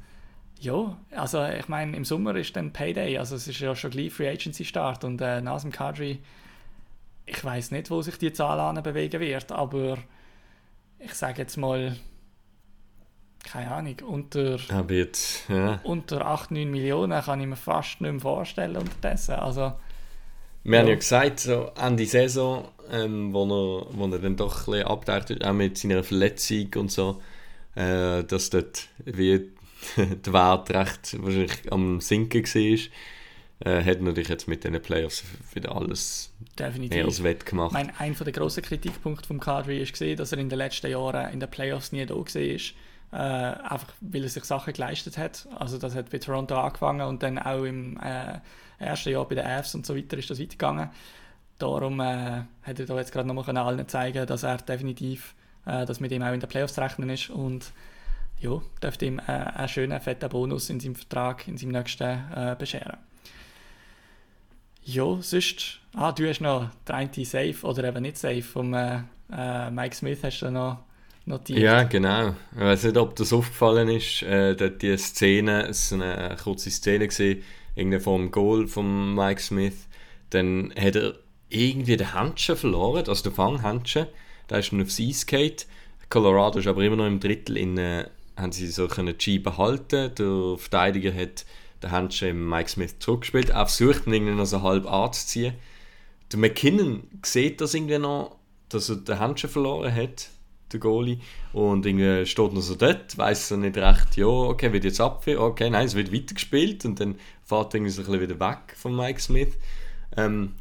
[0.60, 4.14] ja, also ich meine, im Sommer ist dann Payday, also es ist ja schon gleich
[4.14, 6.20] Free Agency Start und äh, Nasim Kadri,
[7.26, 9.98] ich weiß nicht, wo sich die Zahl bewegen wird, aber
[11.00, 11.96] ich sage jetzt mal,
[13.44, 15.80] keine Ahnung, unter, wird, ja.
[15.84, 19.36] unter 8, 9 Millionen kann ich mir fast nicht mehr vorstellen unterdessen.
[19.36, 19.74] Also,
[20.64, 20.82] wir ja.
[20.82, 24.88] haben ja gesagt, so Ende Saison, ähm, wo, er, wo er dann doch ein bisschen
[24.88, 27.22] abtaucht, auch mit seiner Verletzung und so,
[27.76, 29.50] äh, dass dort wie
[29.98, 32.80] der Wert recht wahrscheinlich am Sinken war.
[33.66, 35.24] Äh, hat natürlich jetzt mit diesen Playoffs
[35.54, 36.96] wieder alles Definitiv.
[36.96, 37.72] mehr als wett gemacht.
[37.72, 41.32] Mein, ein der grossen Kritikpunkte vom Kadri ist gesehen, dass er in den letzten Jahren
[41.32, 42.26] in den Playoffs nie da war.
[43.14, 45.48] Äh, einfach weil er sich Sachen geleistet hat.
[45.60, 48.40] Also das hat bei Toronto angefangen und dann auch im äh,
[48.80, 50.90] ersten Jahr bei den Avs und so weiter ist das weitergegangen.
[51.60, 55.36] Darum äh, hat er da jetzt gerade nochmal allen zeigen dass er definitiv,
[55.68, 57.72] äh, dass mit ihm auch in den Playoffs zu rechnen ist und
[58.40, 62.56] ja, dürfte ihm äh, einen schönen, fetten Bonus in seinem Vertrag, in seinem nächsten äh,
[62.58, 62.98] bescheren.
[64.82, 69.02] Ja, sonst, ah, du hast noch der eine Safe oder eben nicht Safe vom äh,
[69.32, 70.80] äh, Mike Smith hast du noch
[71.26, 71.60] notiert.
[71.60, 72.36] Ja, genau.
[72.54, 76.70] Ich weiß nicht, ob das aufgefallen ist, äh, dort die Szene, es war eine kurze
[76.72, 77.44] Szene gesehen,
[77.76, 79.88] irgendwie vom Goal von Mike Smith,
[80.30, 81.16] dann hat er
[81.50, 84.06] irgendwie den Handschuh verloren, also den Fanghandschuh,
[84.48, 85.26] da ist dann aufs Eis.
[86.10, 88.06] Colorado ist aber immer noch im Drittel, in, äh,
[88.36, 91.46] haben sie so können die behalten, der Verteidiger hat
[91.84, 95.56] den im Mike Smith zurückgespielt, er versucht ihn irgendwie noch so halb anzuziehen.
[96.32, 98.38] Der McKinnon sieht das irgendwie noch,
[98.70, 100.30] dass er den Handschuh verloren hat,
[100.74, 101.20] der Goalie,
[101.54, 105.40] und irgendwie steht noch so dort, weiß er nicht recht, ja, okay, wird jetzt abwehr,
[105.42, 108.76] okay, nein, es wird weitergespielt und dann fährt er irgendwie so ein bisschen wieder weg
[108.76, 109.54] von Mike Smith.
[110.18, 110.56] Ähm,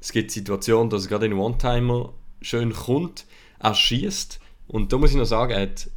[0.00, 3.26] es gibt Situationen, dass er gerade in One-Timer schön kommt,
[3.58, 5.88] er schießt und da muss ich noch sagen, er hat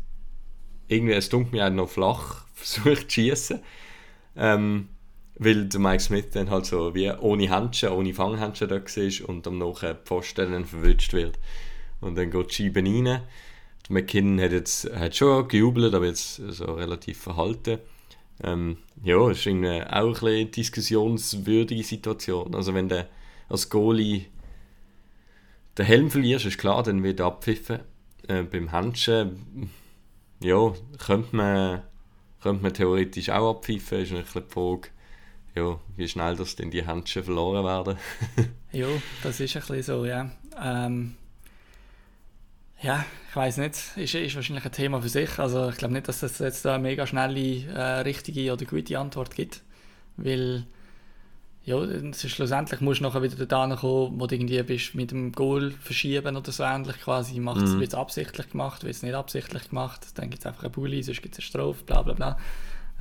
[0.88, 3.60] irgendwie, es dunkelt mir noch flach versucht zu schießen.
[4.36, 4.90] Ähm,
[5.40, 9.48] weil der Mike Smith dann halt so wie ohne Handschuhe, ohne Fanghandschuhe da war und
[9.48, 11.38] am nachher Pfosten dann verwünscht wird.
[12.02, 13.22] Und dann geht die Scheibe rein.
[13.88, 17.80] Der McKinnon hat jetzt hat schon gejubelt, aber jetzt so relativ verhalten.
[18.44, 22.54] Ähm, ja, ist irgendwie auch eine diskussionswürdige Situation.
[22.54, 23.08] Also wenn du
[23.50, 24.26] als Goalie
[25.78, 27.80] den Helm verlierst, ist klar, dann wird er abpfiffen.
[28.28, 29.70] Äh, beim Handschuhen,
[30.42, 31.82] ja, könnte man,
[32.42, 34.90] könnte man theoretisch auch abpfiffen, ist ein bisschen die Frage,
[35.56, 37.98] ja, wie schnell das denn die Handschuhe verloren werden.
[38.72, 38.88] ja,
[39.24, 40.30] das ist ein bisschen so, ja.
[40.62, 41.16] Ähm,
[42.82, 45.40] ja, ich weiß nicht, ist, ist wahrscheinlich ein Thema für sich.
[45.40, 49.00] Also ich glaube nicht, dass es jetzt da eine mega schnelle, äh, richtige oder gute
[49.00, 49.64] Antwort gibt,
[50.16, 50.66] weil
[51.68, 51.78] ja,
[52.14, 56.38] schlussendlich musst du nachher wieder da kommen, wo du irgendwie bist mit dem Goal verschieben
[56.38, 57.42] oder so ähnlich quasi.
[57.42, 57.82] Macht es, mhm.
[57.82, 61.04] Wird es absichtlich gemacht, wird es nicht absichtlich gemacht, dann gibt es einfach einen Bulli,
[61.04, 62.38] sonst gibt es eine Strophe, bla bla bla.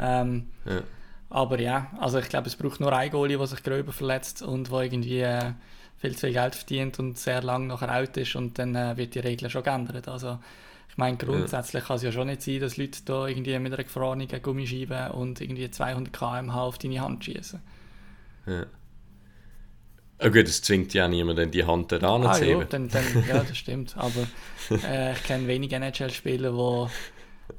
[0.01, 0.83] Ähm, ja.
[1.31, 4.71] Aber ja, also ich glaube, es braucht nur ein Goalie, der sich gröber verletzt und
[4.71, 5.53] wo irgendwie äh,
[5.99, 9.15] viel zu viel Geld verdient und sehr lang nachher out ist und dann äh, wird
[9.15, 10.09] die Regel schon geändert.
[10.09, 10.39] Also
[10.89, 11.87] ich meine, grundsätzlich ja.
[11.87, 15.41] kann es ja schon nicht sein, dass Leute da irgendwie mit einer gefrorenen Gummischeibe und
[15.41, 17.61] irgendwie 200 km/h auf deine Hand schießen.
[18.47, 18.67] Ja.
[20.19, 23.43] Oh gut, das zwingt ja niemand, die Hand da ah, zu ja, dann, dann, ja,
[23.45, 23.95] das stimmt.
[23.99, 24.27] Aber
[24.71, 26.89] äh, ich kenne wenige NHL-Spieler, wo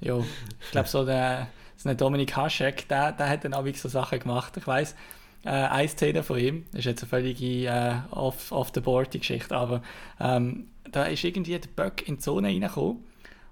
[0.02, 3.90] ja, ich glaube so der, so der Dominik Haschek, der, der hat dann auch so
[3.90, 4.58] Sachen gemacht.
[4.58, 4.96] Ich weiß
[5.48, 9.12] äh, eine Szene von ihm, das ist jetzt eine völlige äh, off, off the board
[9.12, 9.82] Geschichte, aber
[10.20, 13.04] ähm, da ist irgendwie der Böck in die Zone reingekommen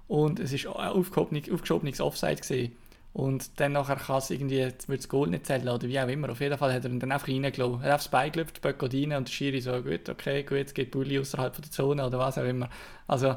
[0.06, 2.72] und es ist aufgeschobenes Offside gesehen.
[3.12, 6.28] Und dann nachher kann es irgendwie, wird das Goal nicht zählen oder wie auch immer.
[6.28, 7.80] Auf jeden Fall hat er ihn dann einfach reingelassen.
[7.82, 10.74] Er hat aufs Bein gelüpft, Böck rein und der Schiri so, gut, okay, gut, jetzt
[10.74, 12.68] geht Bulli außerhalb der Zone oder was auch immer.
[13.06, 13.28] Also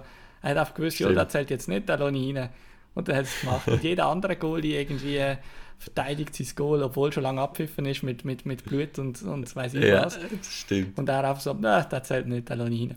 [0.41, 1.15] er hat einfach gewusst, Stimmt.
[1.15, 2.49] ja, das zählt jetzt nicht, da lasse ich rein.
[2.93, 3.67] Und dann hat es gemacht.
[3.69, 5.37] Und jeder andere Goalie irgendwie
[5.79, 9.73] verteidigt sein Goal, obwohl schon lange abpfiffen ist mit, mit, mit Blut und, und weiß
[9.75, 10.19] ich ja, was.
[10.19, 10.99] das stimmt.
[10.99, 12.95] Und er einfach so, nein, das zählt nicht, da lasse ich rein.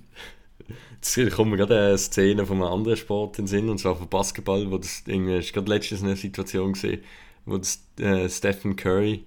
[1.01, 3.97] Jetzt kommt mir gerade eine Szene von einem anderen Sport in den Sinn, und zwar
[3.97, 7.03] von Basketball, wo das irgendwie, ist gerade letztens eine Situation gesehen,
[7.47, 9.25] wo das, äh, Stephen Curry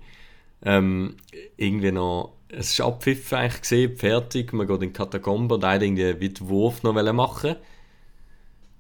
[0.62, 1.16] ähm,
[1.56, 5.84] irgendwie noch, es ist abpfiffen eigentlich gesehen, fertig, man geht in die Katakombe und einer
[5.84, 7.56] irgendwie den Wurf noch machen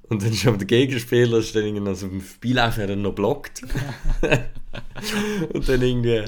[0.09, 3.61] und dann ist aber der Gegenspieler ist dann irgendwie also beim Spiellaufen dann noch blockt.
[5.53, 6.23] und dann irgendwie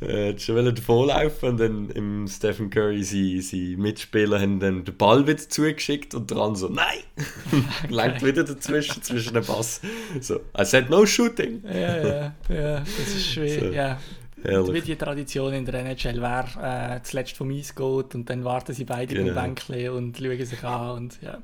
[0.00, 5.26] äh, schon davonlaufen und dann im Stephen Curry seine, seine Mitspieler haben dann den Ball
[5.26, 7.00] wieder zugeschickt und dran so nein
[7.88, 9.80] langt wieder dazwischen zwischen den Pass
[10.20, 13.66] so I said no shooting ja ja ja das ist schwer so.
[13.66, 14.00] ja.
[14.44, 18.74] Wie die Tradition in der NHL, wer äh, zuletzt vom Eis geht und dann warten
[18.74, 19.28] sie beide genau.
[19.28, 20.90] im Bänkchen und schauen sich an.
[20.90, 21.38] Und, ja.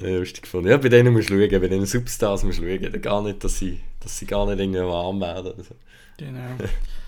[0.00, 0.68] Ja, lustig gefunden.
[0.68, 3.00] Ja, bei denen musst du schauen, bei den Superstars musst du schauen.
[3.00, 5.54] Gar nicht, dass sie, dass sie gar nicht irgendwie warm werden.
[5.56, 5.74] Also.
[6.18, 6.40] Genau.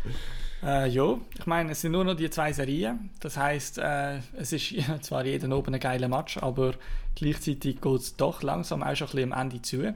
[0.65, 3.11] äh, ja, ich meine, es sind nur noch die zwei Serien.
[3.21, 6.73] Das heisst, äh, es ist zwar jeden oben ein geiler Match, aber
[7.15, 9.95] gleichzeitig geht es doch langsam auch schon ein bisschen am Ende zu.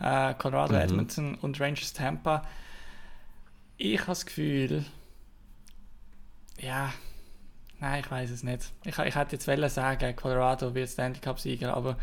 [0.00, 0.80] Äh, Colorado mhm.
[0.80, 2.46] Edmonton und Rangers Tampa
[3.78, 4.84] ich habe das Gefühl,
[6.60, 6.92] ja,
[7.78, 8.72] nein, ich weiß es nicht.
[8.84, 11.96] Ich, ich hätte jetzt wollen sagen, Colorado wird Stanley Cup Sieger, aber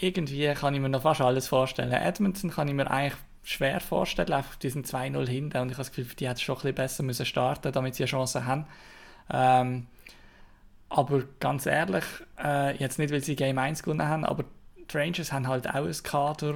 [0.00, 1.92] irgendwie kann ich mir noch fast alles vorstellen.
[1.92, 5.84] Edmonton kann ich mir eigentlich schwer vorstellen, einfach die sind 2-0 hinten und ich habe
[5.84, 8.66] das Gefühl, die hätten schon ein bisschen besser müssen starten damit sie eine Chance haben.
[9.30, 9.86] Ähm,
[10.88, 12.04] aber ganz ehrlich,
[12.42, 14.44] äh, jetzt nicht, weil sie Game 1 gewonnen haben, aber
[14.76, 16.54] die Rangers haben halt auch ein Kader,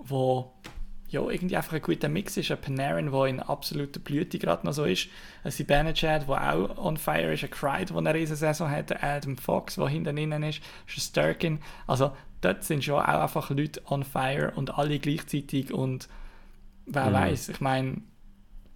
[0.00, 0.52] wo
[1.10, 2.50] ja, irgendwie einfach ein guter Mix ist.
[2.50, 5.08] Ein Panarin, der in absoluter Blüte gerade noch so ist.
[5.44, 7.44] Ein Zibanejad, der auch on fire ist.
[7.44, 8.92] Ein Cried, der eine riesen Saison hat.
[8.92, 10.60] Ein Adam Fox, der hinten innen ist.
[10.94, 11.58] Ein Sturkin.
[11.86, 16.08] Also dort sind schon auch einfach Leute on fire und alle gleichzeitig und
[16.86, 17.14] wer Mhm.
[17.14, 18.02] weiß, ich meine,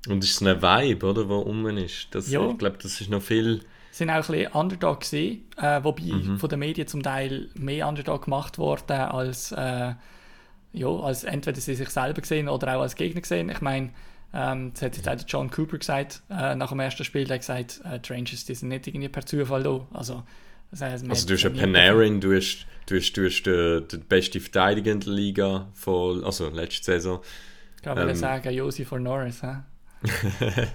[0.09, 2.09] Und es ist eine Vibe, oder, wo um ist.
[2.13, 2.51] Das, Ja.
[2.51, 3.61] Ich glaube, das ist noch viel...
[3.93, 6.39] sind auch ein bisschen Underdog gesehen, äh, wobei Mhm.
[6.39, 9.95] von den Medien zum Teil mehr Underdog gemacht worden als, äh,
[10.73, 13.49] ja, als entweder sie sich selber gesehen oder auch als Gegner gesehen.
[13.51, 13.91] Ich meine,
[14.35, 17.35] ähm, das hat jetzt auch der John Cooper gesagt, äh, nach dem ersten Spiel, der
[17.35, 19.87] hat gesagt, äh, die Rangers, die sind nicht irgendwie per Zufall da.
[19.93, 20.23] Also,
[20.71, 24.01] das heißt, Also du hast einen Panarin, du hast, du hast, du hast den, den
[24.07, 27.21] besten Verteidiger in der Liga, von, also letzte Saison.
[27.83, 29.43] Kann man ähm, sagen, Josi for Norris.
[29.43, 29.57] Hä?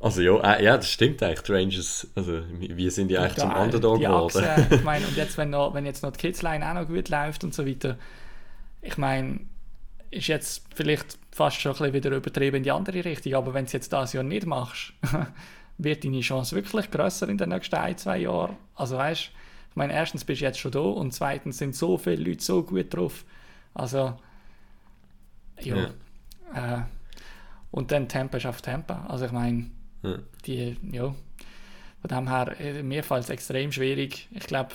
[0.00, 1.40] Also ja, äh, ja, das stimmt eigentlich.
[1.40, 4.44] Die Rangers, also wir sind ja eigentlich zum äh, Underdog geworden.
[4.70, 7.42] Ich meine, und jetzt, wenn, noch, wenn jetzt noch die Kidsline auch noch gut läuft
[7.42, 7.98] und so weiter,
[8.82, 9.40] ich meine,
[10.10, 13.66] ist jetzt vielleicht fast schon ein bisschen wieder übertrieben in die andere Richtung, aber wenn
[13.66, 14.92] du jetzt das Jahr nicht machst,
[15.78, 18.56] wird deine Chance wirklich grösser in den nächsten ein, zwei Jahren.
[18.74, 19.30] Also weißt
[19.70, 22.64] ich meine, erstens bist du jetzt schon da und zweitens sind so viele Leute so
[22.64, 23.24] gut drauf.
[23.74, 24.18] Also,
[25.60, 25.90] ja.
[26.54, 26.80] Äh,
[27.70, 28.94] und dann Tempo ist auf Tempo.
[29.06, 29.70] Also ich meine,
[30.02, 30.18] Ja.
[30.46, 31.14] die, ja,
[32.00, 34.26] von dem her, äh, mir fällt es extrem schwierig.
[34.32, 34.70] Ich glaube,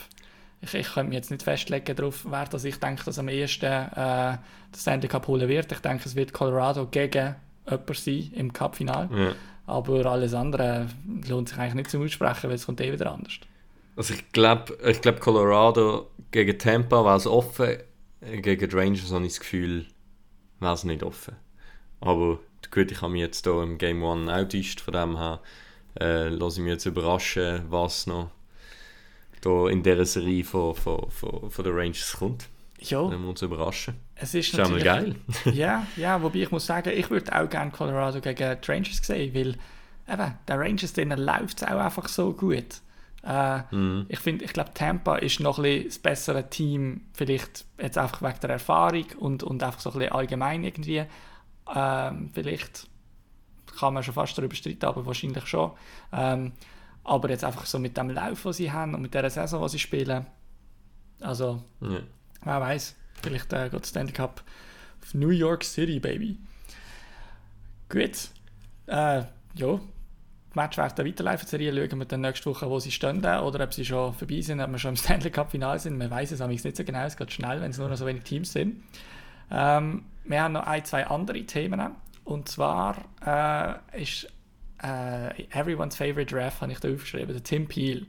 [0.63, 3.65] ich, ich könnte mich jetzt nicht festlegen darauf, wer das ich denke, dass am ehesten
[3.65, 4.37] äh,
[4.71, 5.71] das Stanley Cup holen wird.
[5.71, 7.35] Ich denke, es wird Colorado gegen
[7.69, 9.09] jemanden sein im Cup-Final.
[9.13, 9.35] Ja.
[9.65, 10.87] Aber alles andere
[11.27, 13.39] lohnt sich eigentlich nicht zum Aussprechen, weil es kommt eh wieder anders.
[13.95, 17.77] Also ich glaube, ich glaub Colorado gegen Tampa war es offen,
[18.21, 19.85] gegen die Rangers habe ich das Gefühl,
[20.59, 21.35] war es nicht offen.
[22.01, 22.39] Aber
[22.71, 25.41] gut, ich habe mich jetzt hier im Game One outischt, von dem her
[25.99, 28.31] äh, lasse ich mich jetzt überraschen, was noch
[29.43, 32.47] da in dieser Serie von, von, von, von den Rangers kommt.
[32.79, 33.95] Ja, Dann wir uns überraschen.
[34.15, 34.83] es ist Ist mal natürlich...
[34.83, 35.15] geil.
[35.53, 39.33] ja, ja, wobei ich muss sagen, ich würde auch gerne Colorado gegen die Rangers sehen,
[39.33, 39.55] weil
[40.11, 42.81] eben, der Rangers, denen läuft es auch einfach so gut.
[43.25, 44.05] Äh, Mhm.
[44.09, 48.21] Ich finde, ich glaube, Tampa ist noch ein bisschen das bessere Team, vielleicht jetzt einfach
[48.21, 51.05] wegen der Erfahrung und, und einfach so ein bisschen allgemein irgendwie.
[51.73, 52.87] Ähm, vielleicht
[53.79, 55.71] kann man schon fast darüber streiten, aber wahrscheinlich schon.
[56.11, 56.51] Ähm,
[57.03, 59.69] aber jetzt einfach so mit dem Lauf, den sie haben und mit der Saison, die
[59.69, 60.25] sie spielen,
[61.19, 61.99] also Ja.
[62.43, 64.43] Wer weiß, vielleicht äh, geht Stanley Cup
[65.01, 66.37] auf New York City, Baby.
[67.89, 68.29] Gut.
[68.87, 69.79] Äh, ja, die
[70.55, 71.45] Match werden weiterlaufen.
[71.45, 74.41] Die Serie schauen wir dann nächste Woche, wo sie stehen oder ob sie schon vorbei
[74.41, 75.97] sind, ob wir schon im Stanley Cup Final sind.
[75.97, 78.05] Man weiß es amigs nicht so genau, es geht schnell, wenn es nur noch so
[78.05, 78.83] wenig Teams sind.
[79.49, 81.81] Ähm, wir haben noch ein, zwei andere Themen.
[82.25, 84.27] Und zwar äh, ist
[84.83, 88.05] äh, Everyone's Favorite Ref, habe ich da aufgeschrieben, der Tim Peel.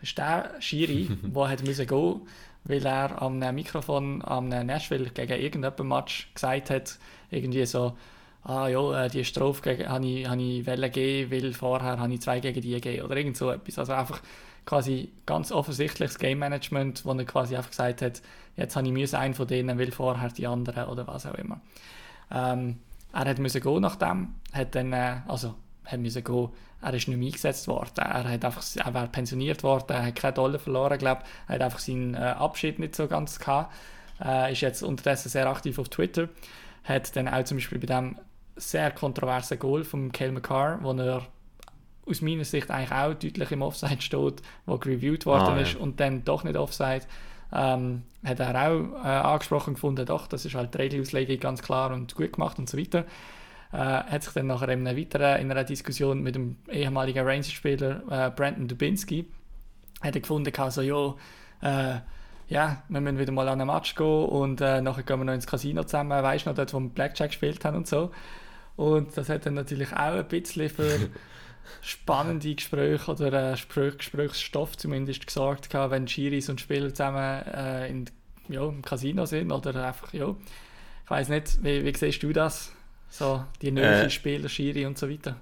[0.00, 2.20] Das ist der Schiri, der hat müssen gehen
[2.68, 6.98] weil er am Mikrofon am Nashville gegen irgendeinen Match gesagt hat,
[7.30, 7.96] irgendwie so,
[8.42, 12.12] ah ja, äh, die Strophe gegen- habe ich, habe ich wollen geben, weil vorher habe
[12.12, 13.78] ich zwei gegen die gegeben oder irgend so etwas.
[13.78, 14.20] Also einfach
[14.64, 18.20] quasi ganz offensichtliches Game Management, wo er quasi einfach gesagt hat,
[18.56, 21.60] jetzt habe ich müssen einen von denen, weil vorher die anderen oder was auch immer.
[22.32, 22.78] Ähm,
[23.12, 25.54] er hat müssen gehen nach dem, hat dann, äh, also
[25.86, 26.48] hat müssen gehen,
[26.82, 30.16] er ist nicht mehr eingesetzt worden, er hat einfach, er wäre pensioniert worden, er hat
[30.16, 33.72] keine Dollar verloren, glaube er hat einfach seinen äh, Abschied nicht so ganz gehabt,
[34.24, 36.28] äh, ist jetzt unterdessen sehr aktiv auf Twitter,
[36.84, 38.18] hat dann auch zum Beispiel bei dem
[38.56, 41.26] sehr kontroversen Goal von Cale McCarr, wo er
[42.08, 45.62] aus meiner Sicht eigentlich auch deutlich im Offside steht, wo gereviewt worden Ah, ja.
[45.62, 47.02] ist und dann doch nicht Offside,
[47.52, 51.92] ähm, hat er auch äh, angesprochen gefunden, doch, das ist halt die Regelauslegung ganz klar
[51.92, 53.04] und gut gemacht und so weiter.
[53.72, 58.02] Äh, hat sich dann nachher in einer weiteren in einer Diskussion mit dem ehemaligen Rangers-Spieler
[58.10, 59.26] äh, Brandon Dubinsky
[60.00, 61.14] hat er gefunden, also, ja,
[61.62, 62.00] äh,
[62.48, 65.32] ja, wir müssen wieder mal an einen Match gehen und äh, nachher gehen wir noch
[65.32, 68.10] ins Casino zusammen, weißt du noch, dort, wo wir Blackjack gespielt haben und so.
[68.76, 71.10] Und das hat dann natürlich auch ein bisschen für
[71.80, 77.88] spannende Gespräche oder äh, Gespräch, Gesprächsstoff zumindest gesorgt, gehabt, wenn Schiris und Spieler zusammen äh,
[77.88, 78.04] in,
[78.48, 80.34] ja, im Casino sind oder einfach, ja,
[81.04, 82.75] ich weiß nicht, wie, wie siehst du das?
[83.08, 84.10] So, die neuen Äh.
[84.10, 85.40] Spieler, Schiri und so weiter.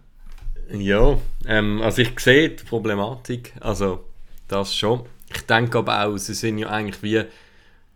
[0.70, 4.05] Ja, ähm, also ich sehe die Problematik, also
[4.48, 5.05] das schon.
[5.35, 7.24] Ich denke aber auch, sie sind ja eigentlich wie,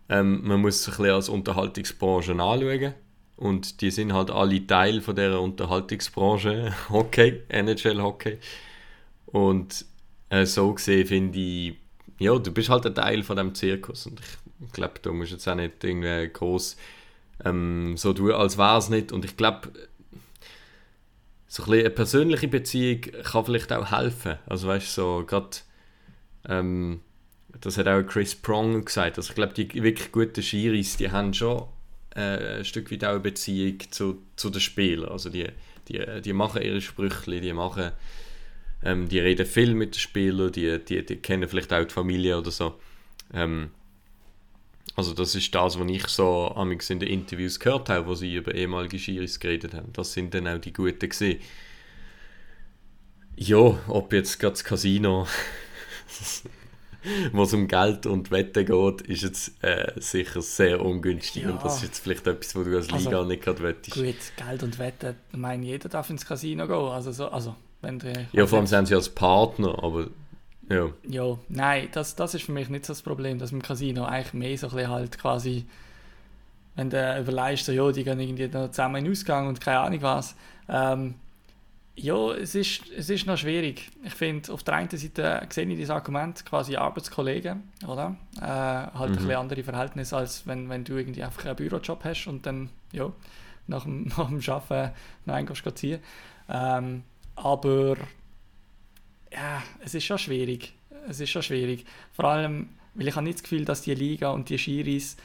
[0.09, 2.93] ähm, man muss sich ein bisschen als Unterhaltungsbranche anschauen
[3.37, 8.37] und die sind halt alle Teil von dieser Unterhaltungsbranche, Hockey, NHL-Hockey
[9.27, 9.85] und
[10.29, 11.75] äh, so gesehen finde ich,
[12.19, 14.19] ja, du bist halt ein Teil von dem Zirkus und
[14.61, 16.75] ich glaube, du musst jetzt auch nicht irgendwie groß
[17.45, 19.71] ähm, so tun, als wäre es nicht und ich glaube,
[21.47, 24.37] so ein eine persönliche Beziehung kann vielleicht auch helfen.
[24.45, 25.57] Also weißt so gerade,
[26.47, 27.01] ähm,
[27.59, 31.33] das hat auch Chris Prong gesagt, also ich glaube, die wirklich guten Schiris, die haben
[31.33, 31.63] schon
[32.15, 35.09] äh, ein Stück weit auch eine Beziehung zu, zu den Spielern.
[35.09, 35.47] Also die,
[35.87, 37.91] die, die machen ihre Sprüche, die machen,
[38.83, 42.37] ähm, die reden viel mit den Spielern, die, die, die kennen vielleicht auch die Familie
[42.37, 42.75] oder so.
[43.33, 43.71] Ähm,
[44.95, 48.53] also das ist das, was ich so in den Interviews gehört habe, wo sie über
[48.53, 49.93] ehemalige Schiris geredet haben.
[49.93, 51.39] Das sind dann auch die Guten gesehen.
[53.37, 55.25] Ja, ob jetzt gerade das Casino,
[57.31, 61.43] wo es um Geld und Wetten geht, ist jetzt äh, sicher sehr ungünstig.
[61.43, 61.51] Ja.
[61.51, 63.95] Und das ist jetzt vielleicht etwas, wo du als Also, Liga nicht gerade wettest.
[63.95, 66.75] Gut, Geld und Wetten, ich meine, jeder darf ins Casino gehen.
[66.75, 70.09] Also, so, also wenn du, Ja, vor allem sind sie als Partner, aber
[70.69, 70.93] ja.
[71.07, 74.33] Ja, nein, das, das ist für mich nicht so das Problem, dass im Casino eigentlich
[74.33, 75.65] mehr so ein bisschen halt quasi,
[76.75, 79.79] wenn du überlegst, so, ja, die gehen irgendwie noch zusammen in den Ausgang und keine
[79.79, 80.35] Ahnung was.
[80.69, 81.15] Ähm,
[81.95, 83.91] ja, es ist, es ist noch schwierig.
[84.03, 88.15] Ich finde, auf der einen Seite sehe ich das Argument quasi Arbeitskollegen, oder?
[88.41, 89.15] Äh, halt ein Mhm.
[89.15, 93.11] bisschen andere Verhältnisse, als wenn, wenn du irgendwie einfach einen Bürojob hast und dann, ja,
[93.67, 94.93] nach dem, nach dem Arbeiten
[95.25, 95.99] noch einen ziehen.
[96.49, 97.03] Ähm,
[97.35, 97.97] aber
[99.31, 100.73] ja, es ist schon schwierig.
[101.07, 101.85] Es ist schon schwierig.
[102.13, 105.17] Vor allem, weil ich habe nicht das Gefühl, dass die Liga und die Schiris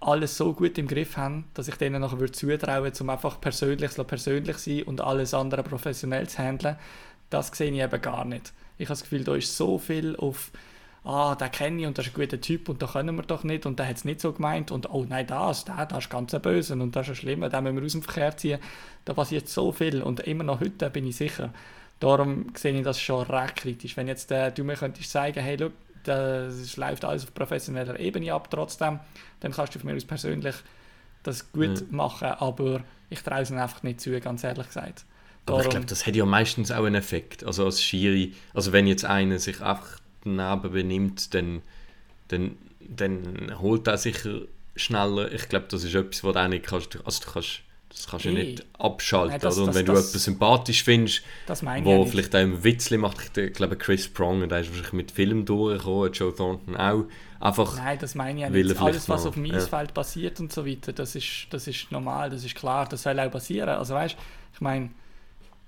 [0.00, 4.58] alles so gut im Griff haben, dass ich denen nachher würde um einfach persönlich persönlich
[4.58, 6.76] sein und alles andere professionell zu handeln.
[7.30, 8.52] Das sehe ich eben gar nicht.
[8.78, 10.52] Ich habe das Gefühl, da ist so viel auf
[11.06, 13.44] ah, den kenne ich und das ist ein guter Typ und da können wir doch
[13.44, 16.10] nicht und der hat es nicht so gemeint und oh nein, das, der, das ist
[16.10, 18.58] ganz ein Böse und das ist ein Schlimmer, den müssen wir aus dem Verkehr ziehen.
[19.04, 21.52] Da passiert so viel und immer noch heute bin ich sicher.
[22.00, 23.96] Darum sehe ich das schon recht kritisch.
[23.96, 25.72] Wenn jetzt äh, du mir könntest sagen, hey, look,
[26.04, 29.00] das läuft alles auf professioneller Ebene ab trotzdem,
[29.40, 30.54] dann kannst du von mir aus persönlich
[31.22, 31.96] das gut Mhm.
[31.96, 32.80] machen, aber
[33.10, 35.04] ich traue es ihnen einfach nicht zu, ganz ehrlich gesagt.
[35.46, 37.44] Aber ich Darum- glaube, das hat ja meistens auch einen Effekt.
[37.44, 41.62] Also als Schiri, also wenn jetzt einer sich einfach daneben benimmt, dann,
[42.28, 44.42] dann, dann holt er sicher
[44.76, 45.32] schneller.
[45.32, 46.96] Ich glaube, das ist etwas, was du auch nicht kannst.
[47.04, 47.62] Also du kannst,
[47.96, 49.30] das kannst du ja nicht abschalten.
[49.30, 49.62] Nein, das- oder?
[49.62, 53.36] Und das- wenn du das- jemanden sympathisch findest, ja wo vielleicht auch ein Witzli macht,
[53.38, 57.04] ich glaube Chris Prong, der ist wahrscheinlich mit Film durchgekommen, Joe Thornton auch.
[57.40, 58.80] Einfach, Nein, das meine ich ja nicht.
[58.80, 59.56] Alles, was noch, auf dem ja.
[59.56, 63.18] Eisfeld passiert und so weiter, das ist, das ist normal, das ist klar, das soll
[63.20, 63.68] auch passieren.
[63.70, 64.16] Also weißt
[64.54, 64.90] ich meine,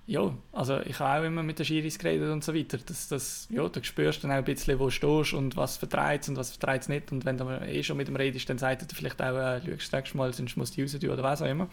[0.06, 2.78] ja, also ich habe auch immer mit den Schiris geredet und so weiter.
[2.78, 6.26] Das, das, ja, du spürst dann auch ein bisschen, wo du stehst und was vertreibt
[6.30, 7.12] und was vertreibt nicht.
[7.12, 9.72] Und wenn du eh schon mit dem redest, dann sagt er vielleicht auch, äh, schau
[9.76, 11.68] das nächste Mal, sonst musst du raus tun oder was auch immer.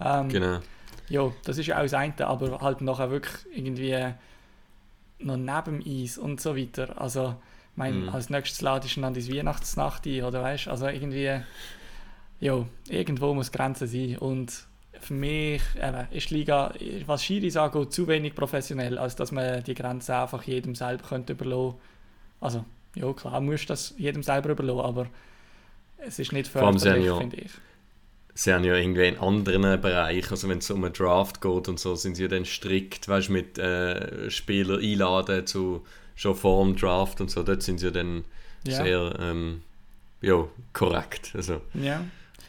[0.00, 0.58] Ähm, genau.
[1.08, 4.14] ja, das ist ja auch das eine, aber halt nachher wirklich irgendwie
[5.20, 7.00] noch neben dem Eis und so weiter.
[7.00, 7.34] Also,
[7.72, 8.08] ich meine, Mhm.
[8.10, 11.40] als nächstes ladest du dann die Weihnachtsnacht ein, oder weißt also irgendwie,
[12.40, 14.18] ja, irgendwo muss Grenze sein.
[14.18, 14.66] Und
[15.00, 16.72] für mich eben, ist Liga,
[17.06, 21.32] was Schiris angeht, zu wenig professionell, als dass man die Grenze einfach jedem selber könnte
[21.34, 21.74] überlassen.
[22.40, 25.06] Also, ja, klar, musst du das jedem selber überlassen, aber
[25.98, 27.50] es ist nicht förderlich, finde ich.
[28.38, 31.80] Sie haben ja irgendwie in anderen Bereichen, also wenn es um einen Draft geht und
[31.80, 36.64] so, sind sie ja dann strikt, weißt du, mit äh, Spieler einladen zu schon vor
[36.64, 38.24] dem Draft und so, dort sind sie ja dann
[38.64, 38.84] Ja.
[38.84, 39.62] sehr ähm,
[40.20, 41.32] ja, korrekt.
[41.34, 41.82] Also, Ja.
[41.82, 42.04] Ja.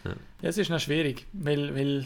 [0.06, 0.15] ja.
[0.43, 2.06] es ist noch schwierig, weil, weil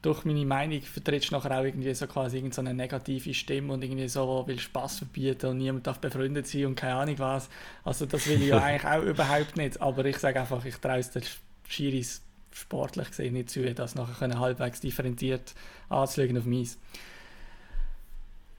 [0.00, 3.74] durch meine Meinung vertrittst du nachher auch irgendwie so quasi irgend so eine negative Stimme
[3.74, 7.50] und irgendwie so will Spaß verbieten und niemand darf befreundet sein und keine Ahnung was.
[7.84, 11.00] Also das will ich ja eigentlich auch überhaupt nicht, aber ich sage einfach, ich traue
[11.00, 11.24] es den
[11.68, 15.54] Schiris sportlich gesehen nicht zu, das nachher können halbwegs differenziert
[15.88, 16.76] anzulegen auf mich.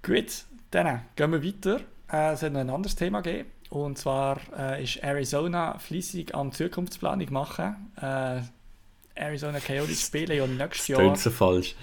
[0.01, 1.81] Gut, dann gehen wir weiter.
[2.11, 3.49] Äh, es hat noch ein anderes Thema gegeben.
[3.69, 7.91] Und zwar äh, ist Arizona fließig an Zukunftsplanung machen.
[7.99, 8.41] Äh,
[9.15, 11.75] Arizona Coyotes spielen ja nächstes das Jahr klingt so falsch.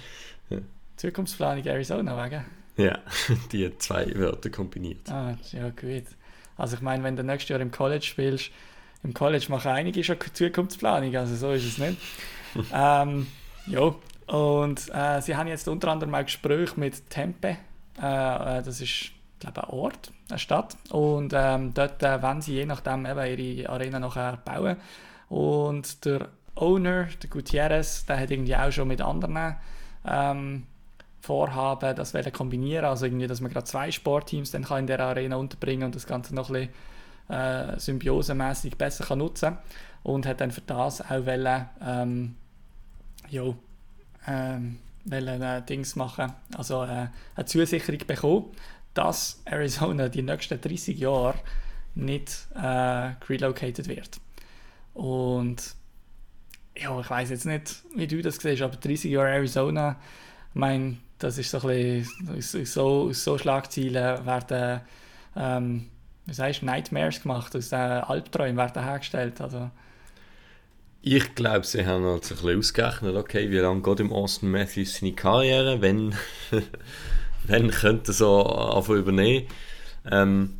[0.95, 2.45] Zukunftsplanung Arizona wegen.
[2.77, 2.99] Ja,
[3.51, 5.09] die zwei Wörter kombiniert.
[5.09, 6.05] Ah, ja gut.
[6.57, 8.51] Also ich meine, wenn du nächstes Jahr im College spielst,
[9.03, 11.97] im College machen einige schon Zukunftsplanung, also so ist es nicht.
[12.73, 13.27] ähm,
[13.67, 13.93] ja,
[14.27, 17.57] und äh, sie haben jetzt unter anderem auch Gespräche mit Tempe.
[18.01, 20.77] Äh, äh, das ist, glaube ich, ein Ort, eine Stadt.
[20.89, 24.77] Und ähm, dort äh, wollen sie je nachdem eben ihre Arena nachher bauen.
[25.29, 29.55] Und der Owner, der Gutierrez, der hat irgendwie auch schon mit anderen
[30.05, 30.67] ähm,
[31.21, 35.35] Vorhaben, das kombinieren, also irgendwie, dass man gerade zwei Sportteams dann kann in der Arena
[35.35, 36.73] unterbringen und das Ganze noch ein bisschen
[37.31, 39.57] äh, symbiosemäßig besser kann nutzen
[40.03, 42.35] und hat dann für das auch wollen, ähm,
[43.29, 43.55] jo,
[44.27, 48.45] ähm, wollen, äh, Dings machen, also äh, eine Zusicherung bekommen,
[48.93, 51.35] dass Arizona die nächsten 30 Jahre
[51.95, 54.19] nicht äh, relocated wird.
[54.93, 55.75] Und
[56.75, 59.97] ja, ich weiß jetzt nicht, wie du das siehst, aber 30 Jahre Arizona,
[60.49, 64.81] ich meine, das ist so ein bisschen, so, so Schlagzeilen werden,
[65.35, 65.87] ähm,
[66.25, 69.69] wie sagst du, Nightmares gemacht, aus den Albträumen werden hergestellt, also,
[71.03, 74.97] ich glaube, sie haben halt ein bisschen ausgerechnet, okay, wie lange geht im Austin Matthews
[74.97, 76.13] seine Karriere, wenn,
[77.45, 79.47] wenn könnte er so einfach übernehmen.
[80.09, 80.59] Ähm,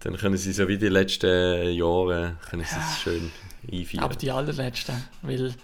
[0.00, 3.30] dann können sie so wie die letzten Jahre können sie es schön
[3.72, 4.04] einführen.
[4.04, 5.54] Aber die allerletzten, weil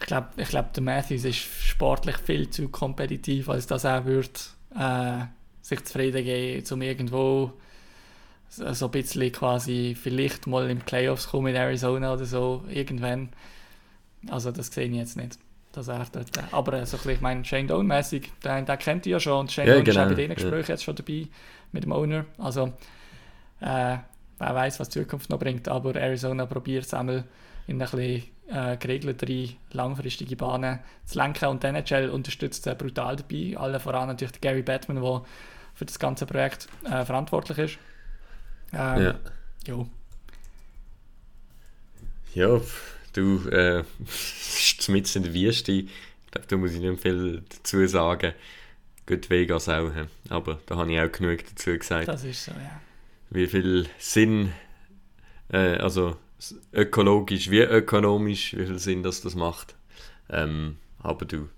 [0.00, 4.30] ich glaube, ich glaub, der Matthews ist sportlich viel zu kompetitiv, als dass er würde,
[4.74, 5.26] äh,
[5.60, 7.52] sich zufrieden geben, um irgendwo
[8.50, 13.30] so, ein bisschen quasi vielleicht mal in Playoffs kommen in Arizona oder so, irgendwann.
[14.28, 15.38] Also das sehe ich jetzt nicht.
[15.72, 19.12] Dass er dort, aber so ein bisschen, ich meine, Shane Doan-mäßig, den, den kennt ihr
[19.12, 20.34] ja schon und Shane Ja, Doan ist genau, auch bei diesen ja.
[20.34, 21.28] Gesprächen jetzt schon dabei
[21.70, 22.24] mit dem Owner.
[22.38, 22.72] Also
[23.60, 23.98] äh,
[24.38, 27.22] wer weiß, was die Zukunft noch bringt, aber Arizona probiert es einmal
[27.68, 33.56] in ein bisschen äh, geregeltere, langfristige Bahnen zu lenken und die NHL unterstützt brutal dabei.
[33.56, 35.22] Alle voran natürlich Gary Batman, der
[35.74, 37.78] für das ganze Projekt äh, verantwortlich ist.
[38.72, 39.20] Ähm, ja.
[39.66, 39.88] Jo.
[42.34, 42.60] Ja,
[43.12, 43.84] du, äh,
[44.88, 45.72] mitten in der Wüste.
[45.72, 45.88] Ich
[46.30, 48.32] glaube, da muss ich nicht viel dazu sagen.
[49.06, 49.90] Gut, Vegas auch.
[50.28, 52.08] Aber da habe ich auch genug dazu gesagt.
[52.08, 52.80] Das ist so, ja.
[53.30, 54.52] Wie viel Sinn,
[55.52, 56.16] äh, also
[56.72, 59.74] ökologisch wie ökonomisch, wie viel Sinn das, das macht.
[60.28, 61.48] Ähm, aber du,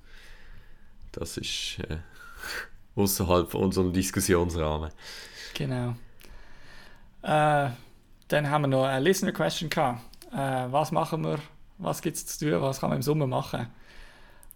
[1.13, 1.99] das ist äh,
[2.97, 4.91] außerhalb von unserem Diskussionsrahmen.
[5.55, 5.97] Genau.
[7.23, 7.69] Äh,
[8.29, 10.01] dann haben wir noch eine Listener Question gehabt.
[10.33, 10.37] Äh,
[10.71, 11.39] was machen wir,
[11.79, 13.67] was gibt es zu tun, was kann man im Sommer machen?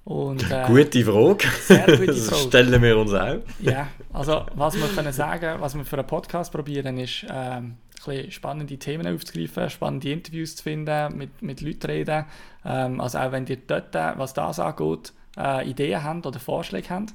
[0.04, 1.48] Und, äh, Gute Frage.
[1.62, 2.42] sehr gute Das Frage.
[2.42, 3.38] stellen wir uns auch.
[3.60, 7.78] Ja, also was wir können sagen, was wir für einen Podcast probieren, ist ähm, ein
[8.04, 12.24] bisschen spannende Themen aufzugreifen, spannende Interviews zu finden, mit, mit Leuten reden.
[12.64, 16.88] Ähm, also auch wenn ihr dort, äh, was das angeht, äh, Ideen habt oder Vorschläge
[16.90, 17.12] habt,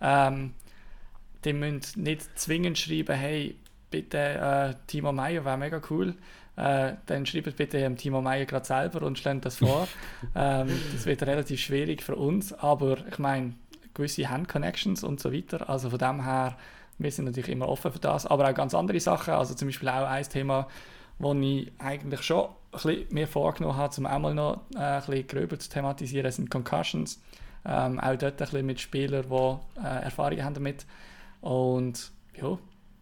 [0.00, 0.54] ähm,
[1.44, 3.54] die müsst nicht zwingend schreiben, hey,
[3.90, 6.14] bitte äh, Timo Meyer wäre mega cool.
[6.56, 9.88] Äh, dann schreibt bitte dem Timo Meyer gerade selber und stellt das vor.
[10.34, 13.54] ähm, das wird relativ schwierig für uns, aber ich meine,
[13.94, 15.68] gewisse Hand-Connections und so weiter.
[15.68, 16.56] Also von dem her,
[16.98, 19.34] wir sind natürlich immer offen für das, aber auch ganz andere Sachen.
[19.34, 20.68] Also zum Beispiel auch ein Thema,
[21.18, 25.00] wo ich eigentlich schon ein bisschen mir vorgenommen habe, um auch mal noch äh, ein
[25.00, 27.22] bisschen gröber zu thematisieren, sind Concussions.
[27.64, 30.86] Ähm, auch dort ein bisschen mit Spielern, die äh, Erfahrung haben damit.
[31.42, 32.10] Und
[32.40, 32.58] ja,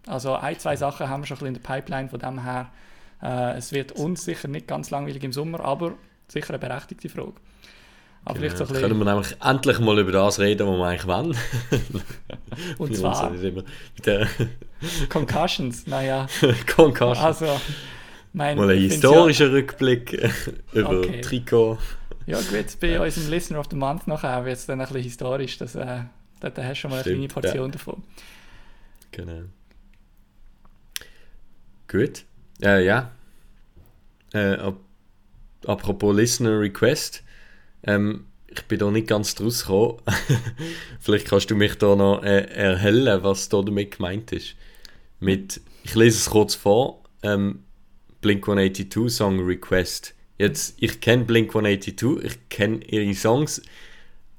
[0.06, 2.70] also ein, zwei Sachen haben wir schon ein bisschen in der Pipeline, von dem her,
[3.22, 5.94] äh, es wird uns sicher nicht ganz langweilig im Sommer, aber
[6.28, 7.34] sicher eine berechtigte Frage.
[8.24, 8.80] Aber vielleicht so Genau.
[8.80, 11.36] Können bisschen, wir nämlich endlich mal über das reden, was wir eigentlich wollen.
[12.78, 13.32] und zwar
[15.08, 16.26] Concussions, naja,
[16.76, 17.24] Concussion.
[17.24, 17.60] also,
[18.32, 20.30] mein, mal ein historischer Rückblick
[20.72, 21.20] über Okay.
[21.22, 21.78] Trikot.
[22.26, 25.02] Ja, ja gut, bei unserem Listener of the Month nachher wird es dann ein bisschen
[25.02, 26.02] historisch, das, äh,
[26.40, 28.02] da, hast du schon mal eine Stimmt, kleine Portion davon.
[29.12, 29.44] Genau.
[31.88, 32.24] Gut.
[32.62, 33.10] Äh, ja.
[34.32, 34.76] Äh, ap
[35.66, 37.24] apropos Listener Request.
[37.82, 39.98] Ähm, ich bin da nicht ganz draus gekommen.
[41.00, 44.54] Vielleicht kannst du mich da noch äh, erhellen, was da damit gemeint ist.
[45.20, 47.02] Mit, ich lese es kurz vor.
[47.22, 47.64] Ähm,
[48.20, 50.14] Blink 182 Song Request.
[50.38, 53.62] Jetzt, ich kenne Blink 182, ich kenne ihre Songs.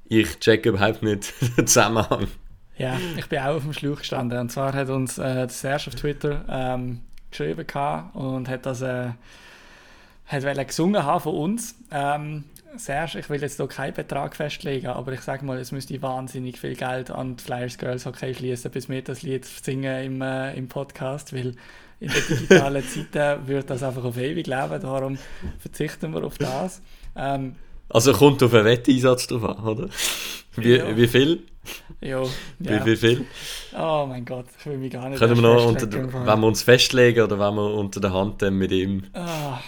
[0.07, 2.27] Ich check überhaupt nicht den Zusammenhang.
[2.77, 4.39] Ja, ich bin auch auf dem Schlauch gestanden.
[4.39, 9.09] Und zwar hat uns äh, Serge auf Twitter ähm, geschrieben gehabt und hat das äh,
[10.27, 11.75] hat gesungen haben von uns.
[11.91, 12.43] Ähm,
[12.77, 16.59] Serge, ich will jetzt hier keinen Betrag festlegen, aber ich sage mal, es müsste wahnsinnig
[16.59, 20.53] viel Geld an die Flyers Girls Hockey fließen, bis wir das Lied singen im, äh,
[20.55, 21.55] im Podcast, weil
[21.99, 25.17] in der digitalen Zeit wird das einfach auf ewig leben, darum
[25.57, 26.81] verzichten wir auf das.
[27.15, 27.55] Ähm,
[27.89, 29.89] Also kommt auf einen Wetteinsatz drauf an, oder?
[30.55, 30.95] Wie, Ja.
[30.95, 31.43] wie viel?
[32.01, 32.85] Jo, Wie, ja.
[32.85, 33.25] wie viel?
[33.77, 36.63] Oh mein Gott, ich will mich gar nicht Können wir noch unter, wenn wir uns
[36.63, 39.59] festlegen oder wenn wir unter der Hand dann mit ihm Ah,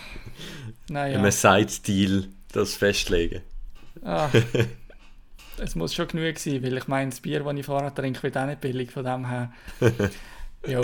[0.89, 1.19] naja.
[1.23, 3.41] im Side-Deal das festlegen?
[4.03, 4.29] Ah,
[5.57, 8.37] es muss schon genug sein, weil ich meine, das Bier, das ich vorher trinke, wird
[8.37, 9.51] auch nicht billig, von dem her.
[10.67, 10.81] ja,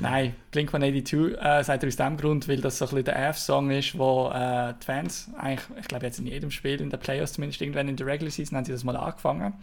[0.00, 3.70] nein, Blink-182 äh, sagt er aus dem Grund, weil das so ein bisschen der F-Song
[3.70, 7.34] ist, wo äh, die Fans, eigentlich, ich glaube jetzt in jedem Spiel, in den Playoffs
[7.34, 9.54] zumindest, irgendwann in der Regular Season haben sie das mal angefangen.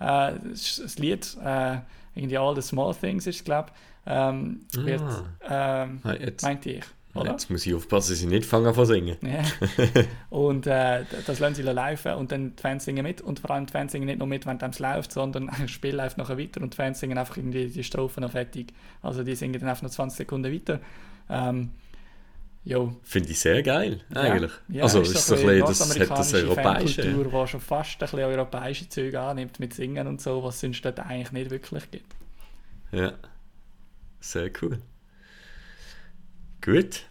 [0.00, 1.76] Äh, das, Lied, äh,
[2.14, 5.02] irgendwie All the Small Things ist es, glaube ich, ähm, wird,
[5.48, 6.84] ähm, Ah, meinte ich,
[7.14, 7.32] oder?
[7.32, 9.16] jetzt muss ich aufpassen, dass ich nicht fange an zu singen.
[9.20, 9.42] Ja.
[10.30, 13.66] und äh, das lassen sie laufen und dann die Fans singen mit und vor allem
[13.66, 16.62] die Fans singen nicht nur mit, wenn es läuft, sondern das Spiel läuft nachher weiter
[16.62, 18.72] und die Fans singen einfach irgendwie die Strophen noch fertig.
[19.02, 20.80] Also die singen dann einfach noch 20 Sekunden weiter.
[21.28, 21.70] Ähm,
[22.64, 22.96] jo.
[23.02, 24.52] Finde ich sehr geil, eigentlich.
[24.68, 27.02] Ja, also, ist ist so ein bisschen das hat das Europäische.
[27.02, 30.60] Fankultur, die schon fast ein bisschen europäische Züge annimmt mit Singen und so, was es
[30.62, 32.14] sonst dort eigentlich nicht wirklich gibt.
[32.90, 33.12] Ja,
[34.20, 34.78] sehr cool.
[36.62, 37.02] Gut.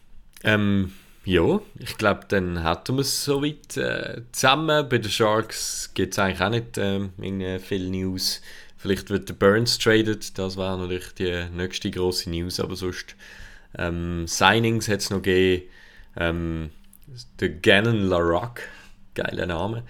[0.43, 0.93] Ähm,
[1.23, 4.89] ja, ich glaube, dann hätten wir es soweit äh, zusammen.
[4.89, 8.41] Bei den Sharks gibt es eigentlich auch nicht äh, viel News.
[8.77, 13.15] Vielleicht wird der Burns traded, das wäre natürlich die nächste große News, aber sonst
[13.77, 15.69] ähm, Signings hat es noch gegeben.
[16.17, 16.71] Ähm,
[17.39, 18.61] der Gannon LaRock,
[19.13, 19.83] geiler Name,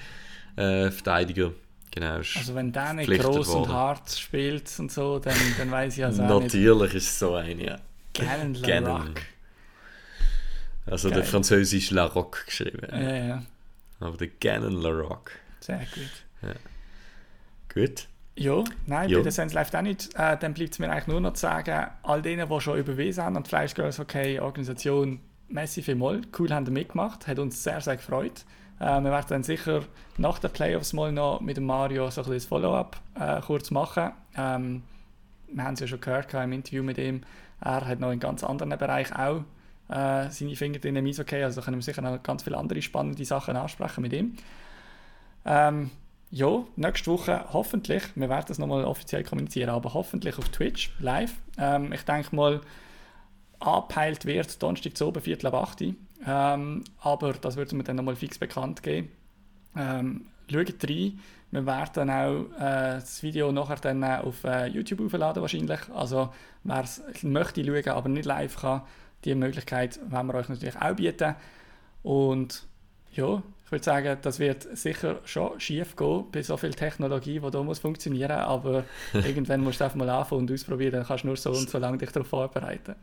[0.57, 1.53] äh, Verteidiger.
[1.91, 6.03] Genau, also wenn der nicht groß und hart spielt und so, dann, dann weiß ich
[6.03, 7.77] also auch Natürlich ist es so ein, ja.
[8.13, 9.21] Gannon LaRock.
[10.85, 11.19] Also Geil.
[11.19, 12.87] der französische LaRock geschrieben.
[12.91, 13.43] Ja, ja.
[13.99, 15.31] Aber der Gannon LaRock.
[15.59, 16.25] Sehr gut.
[16.41, 16.53] Ja.
[17.73, 18.07] Gut.
[18.35, 19.19] Ja, nein, jo.
[19.19, 20.15] bei der Sense läuft auch nicht.
[20.15, 23.23] Äh, dann bleibt es mir eigentlich nur noch zu sagen, all denen, die schon überwiesen
[23.23, 25.19] haben an die Fleisch Girls Okay Organisation,
[25.49, 26.25] merci vielmals.
[26.37, 27.27] Cool, haben ihr mitgemacht.
[27.27, 28.45] Hat uns sehr, sehr gefreut.
[28.79, 29.83] Äh, wir werden dann sicher
[30.17, 34.11] nach den Playoffs mal noch mit dem Mario so ein bisschen Follow-up äh, kurz machen.
[34.35, 34.83] Ähm,
[35.53, 37.21] wir haben es ja schon gehört im Interview mit ihm.
[37.59, 39.43] Er hat noch in ganz anderen Bereichen auch
[39.91, 41.43] äh, seine Finger drin im Eishockey.
[41.43, 44.35] Also können wir sicher noch ganz viele andere spannende Sachen ansprechen mit ihm.
[45.45, 45.91] Ähm,
[46.29, 51.33] ja, nächste Woche hoffentlich, wir werden das nochmal offiziell kommunizieren, aber hoffentlich auf Twitch live.
[51.57, 52.61] Ähm, ich denke mal,
[53.59, 55.83] angepeilt wird Donnerstag zu oben, Viertel ab 8
[56.25, 59.09] ähm, aber das wird mir dann nochmal fix bekannt geben.
[59.75, 61.19] Ähm, schaut rein,
[61.51, 65.79] wir werden auch äh, das Video nachher dann auf äh, YouTube aufladen wahrscheinlich.
[65.93, 66.31] Also
[66.63, 68.83] wer es möchte schauen, aber nicht live kann,
[69.25, 71.35] die Möglichkeit werden wir euch natürlich auch bieten.
[72.03, 72.65] Und
[73.13, 77.51] ja, ich würde sagen, das wird sicher schon schief gehen bei so viel Technologie, die
[77.51, 81.27] da muss funktionieren aber irgendwann musst du einfach mal anfangen und ausprobieren, dann kannst du
[81.27, 82.95] nur so und so lange dich darauf vorbereiten.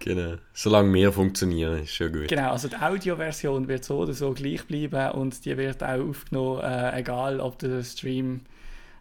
[0.00, 2.28] Genau, solange wir funktionieren, ist schon gut.
[2.28, 6.60] Genau, also die Audioversion wird so oder so gleich bleiben und die wird auch aufgenommen,
[6.60, 8.40] äh, egal ob der Stream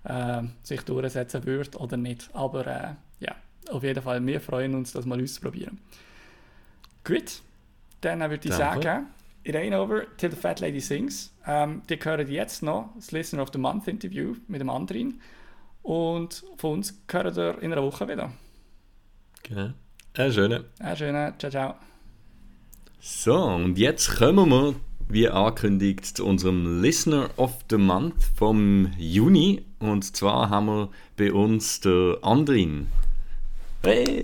[0.03, 2.29] äh, sich durchsetzen wird oder nicht.
[2.33, 3.35] Aber äh, ja,
[3.71, 5.79] auf jeden Fall, wir freuen uns, das mal auszuprobieren.
[7.03, 7.41] Gut,
[8.01, 8.83] dann würde ich Danke.
[8.83, 9.07] sagen,
[9.43, 11.33] it ain't over till the fat lady sings.
[11.45, 15.19] Ähm, die hören jetzt noch das Listener of the Month Interview mit dem anderen.
[15.83, 18.31] Und von uns hören wir in einer Woche wieder.
[19.43, 19.71] Genau.
[20.13, 20.65] Eine schöne.
[20.79, 21.33] Eine schöne.
[21.39, 21.75] Ciao, ciao.
[22.99, 24.75] So, und jetzt kommen wir,
[25.09, 29.65] wie angekündigt, zu unserem Listener of the Month vom Juni.
[29.79, 32.87] Und zwar haben wir bei uns der Andrin.
[33.81, 34.23] Hey!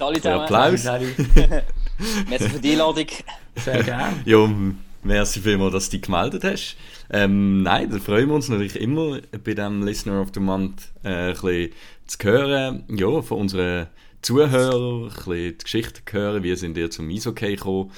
[0.00, 0.84] Applaus.
[2.28, 3.06] Merci für die Einladung.
[3.56, 4.16] Sehr gerne.
[4.24, 4.50] ja,
[5.02, 6.76] merci vielmals, dass du dich gemeldet hast.
[7.10, 11.08] Ähm, nein, da freuen wir uns natürlich immer bei dem Listener of the Month äh,
[11.08, 11.72] ein bisschen
[12.06, 13.88] zu hören, ja, von unseren
[14.22, 17.90] Zuhörern, ein bisschen die Geschichte hören, wie sind ihr zum Eishockey gekommen.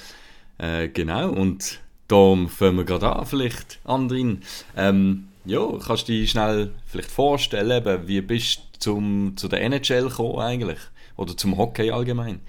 [0.57, 4.41] Äh, genau, und darum fangen wir gerade an, vielleicht, Andrin.
[4.75, 10.09] Ähm, ja, kannst du dich schnell vielleicht vorstellen, wie bist du zum, zu der NHL
[10.09, 10.79] gekommen eigentlich?
[11.17, 12.41] Oder zum Hockey allgemein?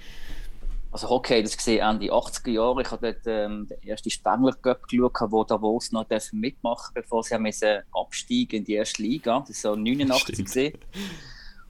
[0.97, 2.81] Also Hockey, das gesehen Ende 80er Jahre.
[2.81, 7.35] Ich habe dort ähm, den ersten Spengler Cup geschaut, wo Davos noch mitmachen bevor sie
[7.35, 7.45] haben
[7.93, 9.45] absteigen in die erste Liga.
[9.47, 10.73] Das war so 89 gesehen.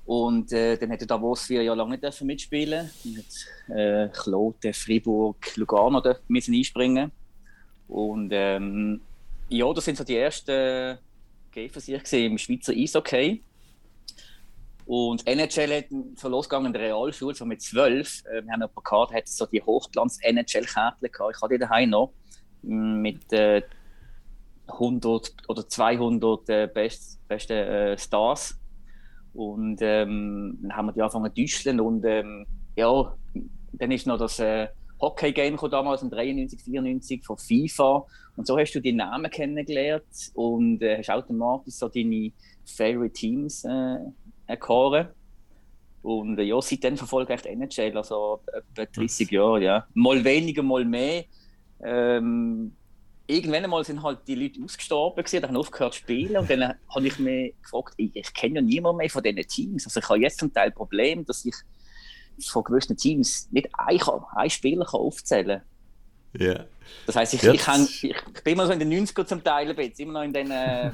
[0.06, 5.58] Und äh, dann hätte Davos vier Jahre lang nicht mitspielen Dann hat äh, Kloten, Fribourg,
[5.58, 7.12] Lugano müssen einspringen.
[7.90, 9.02] Und ähm,
[9.50, 11.00] ja, das sind so die ersten
[11.52, 13.44] Gehversuche im Schweizer Eishockey.
[14.88, 15.86] Und NHL hat
[16.16, 18.24] so losgegangen in der Realschule, so mit zwölf.
[18.26, 21.36] Äh, wir haben jemanden gehabt, hat so die Hochglanz-NHL-Kärtchen gehabt.
[21.36, 22.14] Ich hatte die daheim noch
[22.62, 23.64] mit äh,
[24.68, 28.58] 100 oder 200 äh, best, besten äh, Stars.
[29.34, 33.14] Und ähm, dann haben wir die angefangen zu düscheln und ähm, ja,
[33.74, 34.70] dann ist noch das äh,
[35.00, 40.82] Hockey-Game damals in 93, 94 von FIFA und so hast du die Namen kennengelernt und
[40.82, 42.32] äh, hast automatisch so deine
[42.66, 43.64] Favorite Teams
[44.48, 45.10] erkoren.
[46.02, 49.88] Und äh, ja, seitdem verfolge ich die NHL, also etwa 30 Jahre, ja.
[49.94, 51.26] Mal weniger, mal mehr.
[51.84, 52.72] Ähm,
[53.28, 57.08] irgendwann einmal sind halt die Leute ausgestorben gewesen, haben aufgehört zu spielen und dann habe
[57.08, 59.86] ich mich gefragt, ich, ich kenne ja niemand mehr von diesen Teams.
[59.86, 61.54] Also ich habe jetzt zum Teil Problem, dass ich
[62.46, 64.02] von gewissen Teams nicht einen,
[64.36, 65.62] einen Spieler kann aufzählen
[66.34, 66.42] kann.
[66.42, 66.66] Yeah.
[67.06, 70.08] Das heisst, ich, ich, ich, ich, bin immer so in den 90er zum Teil bisschen,
[70.08, 70.92] immer noch in den äh,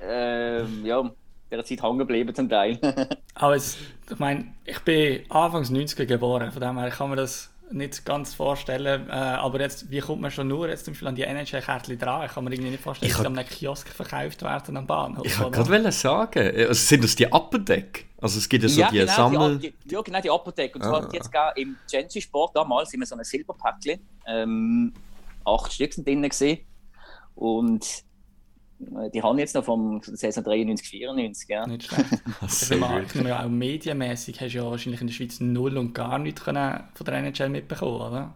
[0.02, 1.10] äh, ja,
[1.56, 2.78] der Zeit hängen geblieben zum Teil.
[3.34, 3.76] Aber es,
[4.10, 8.34] ich meine, ich bin Anfangs 90er geboren, von dem her kann man das nicht ganz
[8.34, 9.08] vorstellen.
[9.08, 12.26] Äh, aber jetzt, wie kommt man schon nur jetzt zum Beispiel an die NHL-Kärtchen dran?
[12.26, 15.24] Ich kann mir irgendwie nicht vorstellen, dass sie an einem Kiosk verkauft werden am Bahnhof.
[15.24, 18.06] Ich wollte gerade sagen, also sind das die Apothek?
[18.20, 19.58] Also es gibt ja so ja, die genau, Sammel...
[19.58, 20.74] Die, die, ja, genau, die Apothek.
[20.74, 21.08] Und zwar ah.
[21.12, 24.00] jetzt im Gensi Sport damals sind wir so ein Silberpäckchen.
[24.26, 24.92] Ähm,
[25.44, 26.60] acht Stück sind drin gesehen.
[27.34, 27.86] Und
[29.14, 31.66] die haben jetzt noch vom Saison 93, 94, ja.
[31.66, 32.22] Nicht schlecht.
[32.40, 36.18] also, ich nehme auch medienmäßig hast du ja wahrscheinlich in der Schweiz null und gar
[36.18, 38.34] nichts können von der NHL mitbekommen, oder?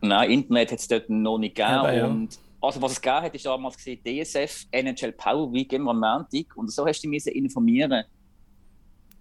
[0.00, 1.84] Nein, Internet hat es dort noch nicht gegeben.
[1.84, 2.06] Eben, ja.
[2.06, 6.00] und, also was es gegeben hat, ist damals gesehen, DSF, NHL Power Week, immer am
[6.00, 6.56] Montag.
[6.56, 8.04] Und so hast du dich müssen informieren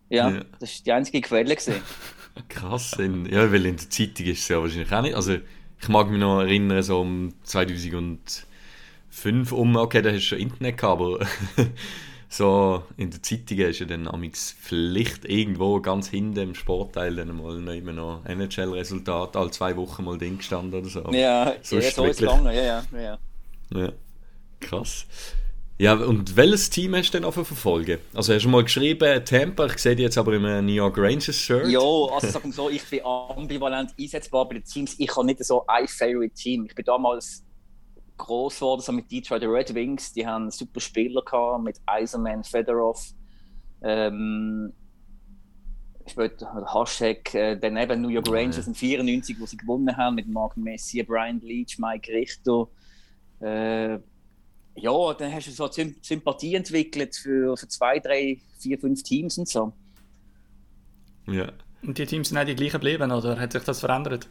[0.10, 0.44] ja, Ja.
[0.60, 1.56] das war die einzige Quelle.
[1.56, 1.82] Gewesen.
[2.50, 2.94] Krass.
[2.94, 5.16] In, ja, weil in der Zeitung ist es ja wahrscheinlich auch nicht.
[5.16, 5.38] Also,
[5.82, 7.34] ich mag mich noch erinnern, so um
[9.14, 11.20] 2005 um, okay, da hast du schon Internet gehabt, aber
[12.30, 17.36] so in der Zeitung ist ja dann amix vielleicht irgendwo ganz hinten im Sportteil dann
[17.36, 21.12] mal noch immer noch NHL-Resultat, alle zwei Wochen mal Ding gestanden oder so.
[21.12, 22.46] ja, So ja, ist so ist es gegangen.
[22.46, 23.18] Ja, ja, ja.
[23.74, 23.92] Ja.
[24.60, 25.06] Krass.
[25.78, 28.00] Ja, und welches Team hast du denn auch verfolgen?
[28.14, 31.36] Also hast du mal geschrieben, Tampa, ich sehe dich jetzt aber im New York Rangers
[31.36, 31.68] Shirt.
[31.68, 34.96] Ja, also sagen wir so, ich bin ambivalent einsetzbar bei den Teams.
[34.98, 36.66] Ich habe nicht so ein Favorite Team.
[36.68, 37.44] Ich bin damals
[38.18, 40.14] groß geworden so mit Detroit Red Wings.
[40.14, 43.14] Die haben super Spieler gehabt mit Eisenman, Fedorov.
[43.82, 44.74] Ähm,
[46.06, 48.30] später Hashtag, äh, dann eben New York.
[48.30, 52.68] Rangers in 94, wo sie gewonnen haben mit Mark Messi, Brian Leach, Mike Richter.
[53.42, 54.00] Äh,
[54.76, 59.38] ja, dann hast du so Symp Sympathie entwickelt für, für zwei, drei, vier, fünf Teams
[59.38, 59.74] und so.
[61.28, 61.52] Ja.
[61.82, 64.30] Und die Teams sind auch die gleichen geblieben, oder hat sich das verändert?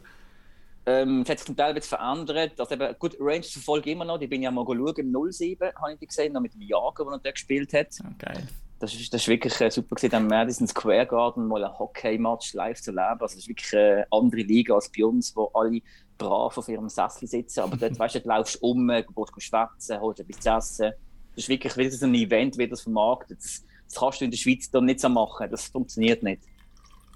[0.85, 2.59] Ähm, es hat sich zum Teil jetzt verändert.
[2.59, 4.17] Also eben, gut, Rangers verfolge ich immer noch.
[4.17, 4.95] Die bin ja mal schauen.
[4.97, 7.87] Im 07 habe ich die gesehen, noch mit dem Jager, der noch dort gespielt hat.
[7.99, 8.47] Ja, geil.
[8.79, 12.53] Das ist, das ist wirklich äh, super gewesen, am Madison Square Garden mal ein Hockey-Match
[12.53, 13.21] live zu erleben.
[13.21, 15.81] Also das ist wirklich eine andere Liga als bei uns, wo alle
[16.17, 17.61] brav auf ihrem Sessel sitzen.
[17.61, 20.93] Aber dort, weißt du, dort laufst du um, du gehst schwätzen, holst etwas zu essen.
[21.35, 23.39] Das ist wirklich wieder so ein Event, wie das vermarktet.
[23.39, 25.47] Das, das kannst du in der Schweiz dann nicht so machen.
[25.49, 26.41] Das funktioniert nicht.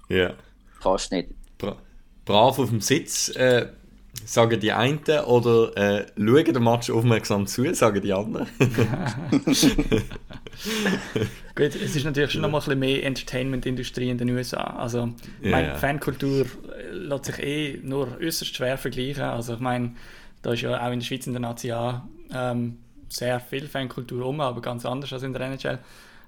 [0.08, 0.32] ja.
[0.80, 1.30] Fast nicht.
[1.58, 1.76] Bra
[2.28, 3.66] brav auf dem Sitz, äh,
[4.24, 8.46] sagen die einen, oder äh, schauen den Match aufmerksam zu, sagen die anderen.
[11.54, 14.58] Gut, es ist natürlich schon noch mal ein bisschen mehr Entertainment-Industrie in den USA.
[14.58, 15.08] Also,
[15.40, 15.76] Ja, meine.
[15.76, 19.24] Fankultur äh, lässt sich eh nur äußerst schwer vergleichen.
[19.24, 19.94] Also, ich meine,
[20.42, 21.72] da ist ja auch in der Schweiz in der Nazi
[22.30, 22.76] ähm,
[23.08, 25.78] sehr viel Fankultur um, aber ganz anders als in der NHL.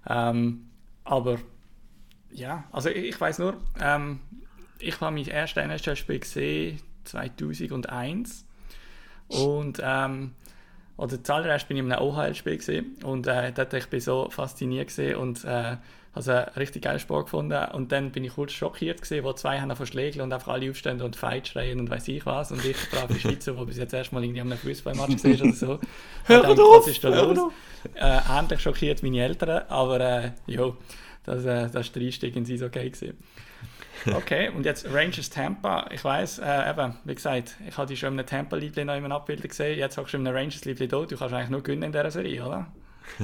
[0.09, 0.63] Ähm,
[1.05, 1.37] aber
[2.33, 4.21] ja, also ich, ich weiß nur, ähm,
[4.81, 8.45] ich habe mein erstes NHL-Spiel gesehen 2001
[9.28, 10.33] und ähm,
[10.97, 14.89] oder zuallererst bin ich in einem OHL-Spiel gesehen und äh, dort ich bin so fasziniert
[14.89, 15.76] gesehen und äh,
[16.12, 19.61] also einen richtig geilen Sport gefunden und dann bin ich kurz schockiert gesehen, wo zwei
[19.61, 22.76] haben verschlägt und einfach alle aufstehen und Fight schreien und weiß ich was und ich
[22.91, 25.66] brave Schweizer, wo bis jetzt erstmal irgendwie einem Fußballmatch gesehen oder so.
[26.24, 27.53] Hör Und dann, auf, was ist da los?
[27.95, 30.76] Äh, ähnlich schockiert meine Eltern, aber äh, jo,
[31.24, 33.16] das, äh, das ist der Einstieg ins Eishockey gewesen.
[34.07, 35.87] Okay, und jetzt Rangers Tampa.
[35.93, 39.05] Ich weiß, äh, eben, wie gesagt, ich habe dich schon in einem Tampa-Liebling noch in
[39.05, 39.79] einem Abbild gesehen.
[39.79, 41.05] Jetzt hast du in einem Rangers-Liebling da.
[41.05, 42.67] Du kannst eigentlich nur gewinnen in dieser Serie, oder?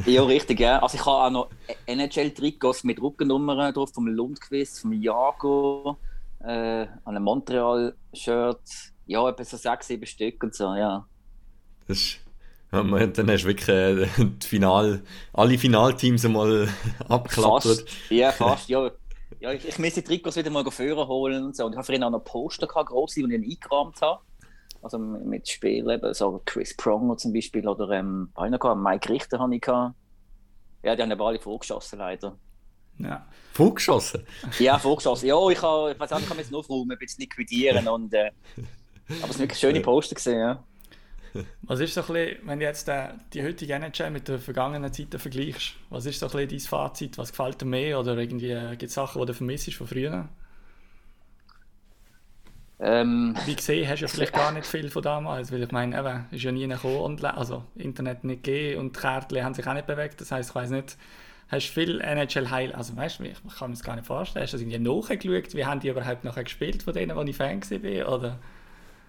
[0.04, 0.80] Ja, richtig, ja.
[0.82, 1.50] Also ich habe auch noch
[1.86, 5.96] NHL-Trikots mit Rückennummern drauf, vom Lundqvist, vom Jago,
[6.40, 8.60] äh, an einem Montreal-Shirt.
[9.06, 11.06] Ja, etwa so sechs, sieben Stück und so, ja.
[11.86, 12.18] Das ist,
[12.72, 15.02] ja, man- dann hast du wirklich äh, die Final,
[15.32, 16.68] alle Finalteams einmal
[17.08, 17.62] abgeklappert.
[17.62, 17.84] Fast.
[18.10, 18.90] Ja, fast, ja.
[19.40, 21.66] Ja ich, ich muss die Trikots wieder mal führen holen und so.
[21.66, 24.20] Und ich habe vorhin auch noch Poster gehabt, grosse, die ich eingerahmt habe.
[24.82, 29.38] Also mit Spielen, eben, so Chris Pronger zum Beispiel oder ähm, einer gehabt, Mike Richter
[29.38, 29.94] habe ich gehabt.
[30.82, 32.38] Ja, die haben aber alle vorgeschossen, leider.
[32.98, 33.26] Ja.
[33.52, 34.26] Vorgeschossen.
[34.58, 35.26] Ja, vorgeschossen.
[35.28, 37.88] Ja, ich, habe, ich weiß auch, ich kann jetzt nur aufräumen, ein bisschen liquidieren.
[37.88, 38.30] Und, äh,
[39.20, 40.64] aber es sind wirklich schöne Poster gesehen, ja.
[41.62, 44.92] Was ist so ein bisschen, wenn du jetzt äh, die heutige NHL mit der vergangenen
[44.92, 47.18] Zeiten vergleichst, was ist so ein bisschen dein Fazit?
[47.18, 50.28] Was gefällt dir mehr oder irgendwie äh, gibt es Sachen, die du vermisst von früher?
[52.78, 55.98] Ähm, Wie gesehen, hast du ja vielleicht gar nicht viel von damals, weil ich meine,
[55.98, 59.66] eben, ist ja nie gekommen, online, also Internet nicht gegeben und die Kärtchen haben sich
[59.66, 60.98] auch nicht bewegt, das heisst, ich weiß nicht,
[61.48, 64.06] hast du viel NHL Heil, also weißt du, ich ich kann mir das gar nicht
[64.06, 67.22] vorstellen, hast du das irgendwie nachgeschaut, wie haben die überhaupt nachher gespielt von denen, wo
[67.22, 68.38] ich Fan war, oder?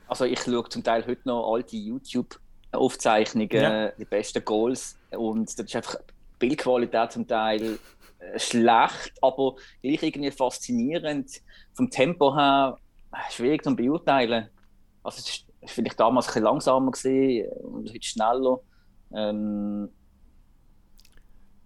[0.07, 3.91] Also ich schaue zum Teil heute noch alte YouTube-Aufzeichnungen, Ja.
[3.91, 4.97] die besten Goals.
[5.11, 5.97] Und das ist einfach
[6.39, 7.79] Bildqualität zum Teil
[8.19, 11.29] äh, schlecht, aber gleich irgendwie faszinierend.
[11.73, 12.77] Vom Tempo her
[13.11, 14.49] äh, schwierig zu beurteilen.
[15.03, 16.91] Also es ist vielleicht damals ein bisschen langsamer
[17.61, 18.59] und heute schneller.
[19.15, 19.89] Ähm,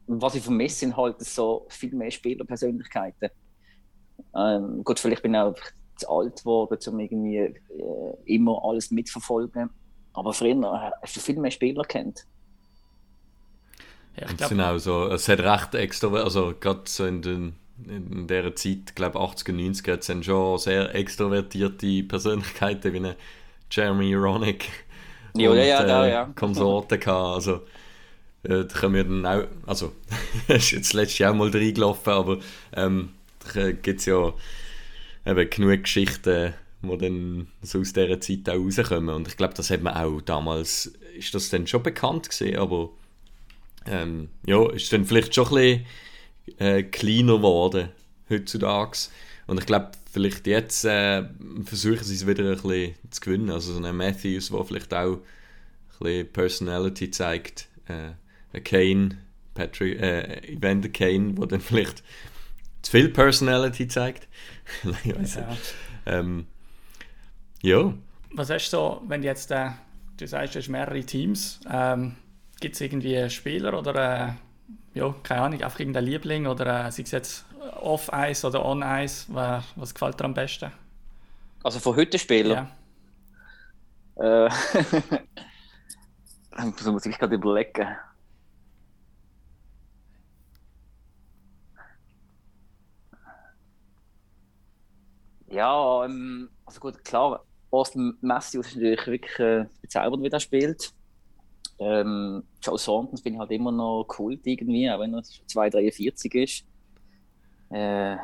[0.08, 3.30] was ich vermisse, sind halt so viel mehr Spielerpersönlichkeiten.
[4.36, 5.56] Ähm, gut, vielleicht bin ich auch
[6.02, 7.54] zu alt geworden, um irgendwie äh,
[8.26, 9.70] immer alles mitverfolgen.
[10.14, 12.26] Aber früher hast du viel mehr Spieler kennt.
[14.20, 17.56] Ja, ich sind auch so, es hat recht extra, also gerade so in, den,
[17.88, 23.16] in dieser Zeit, glaube 80er, 90er, hat es dann schon sehr extrovertierte Persönlichkeiten wie eine
[23.70, 24.68] Jeremy Roenick
[25.36, 26.26] Ja, und ja, ja, da, äh, ja.
[26.36, 27.36] Konsorten gehabt.
[27.36, 27.62] Also,
[28.44, 29.94] äh, da können wir dann auch, also,
[30.48, 32.38] ist jetzt letztes Jahr mal reingelaufen, aber
[32.74, 33.10] ähm,
[33.54, 34.34] da gibt es ja
[35.26, 39.16] eben genug Geschichten, die dann so aus dieser Zeit auch rauskommen.
[39.16, 42.90] Und ich glaube, das hat man auch damals, ist das dann schon bekannt gesehen, aber
[43.86, 45.86] ähm, ja, ist dann vielleicht schon ein bisschen
[46.60, 47.90] äh, kleiner geworden
[48.30, 48.98] heutzutage.
[49.48, 51.24] Und ich glaube, vielleicht jetzt äh,
[51.66, 53.50] versuchen sie es wieder ein bisschen zu gewinnen.
[53.50, 55.20] Also so ein Matthews, der vielleicht auch ein
[56.00, 57.68] bisschen Personality zeigt.
[57.88, 58.12] Äh,
[58.54, 59.18] ein Kane,
[59.54, 62.04] Patrick, äh, Evander Kane, der dann vielleicht
[62.82, 64.28] zu viel Personality zeigt.
[65.04, 65.58] ich weiß ja.
[66.06, 66.48] Ähm,
[67.62, 67.94] ja.
[68.34, 69.70] Was hast du so, wenn jetzt, äh,
[70.18, 72.16] du sagst, du hast mehrere Teams, ähm,
[72.60, 77.04] gibt es irgendwie Spieler oder, äh, ja, keine Ahnung, einfach irgendein Liebling oder äh, sei
[77.04, 77.46] es jetzt
[77.80, 80.72] off-Ice oder on-Ice, was gefällt dir am besten?
[81.64, 82.72] Also von heute Spieler?
[84.18, 84.48] Ja.
[84.48, 84.50] Äh,
[86.78, 87.88] das muss ich gerade überlegen.
[95.52, 100.94] Ja, ähm, also gut, klar, Austin Matthews ist natürlich wirklich äh, bezaubernd, wie er spielt.
[101.80, 106.66] Ähm, Joe Thornton finde ich halt immer noch Kult irgendwie, auch wenn er 2,43 ist.
[107.72, 108.18] Äh,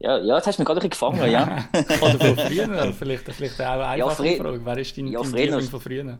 [0.00, 1.64] ja, ja, jetzt hast du mich gerade ein bisschen gefangen, ja.
[2.02, 4.60] Oder von früher, vielleicht, vielleicht auch eine einfache ja, Frage.
[4.64, 6.18] Wer ist dein, ja, dein Liebling von früher?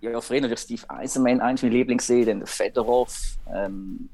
[0.00, 4.08] Ja, ja früher natürlich Steve Eisenman, eins meiner Lieblings gesehen, dann Fedorov, ähm,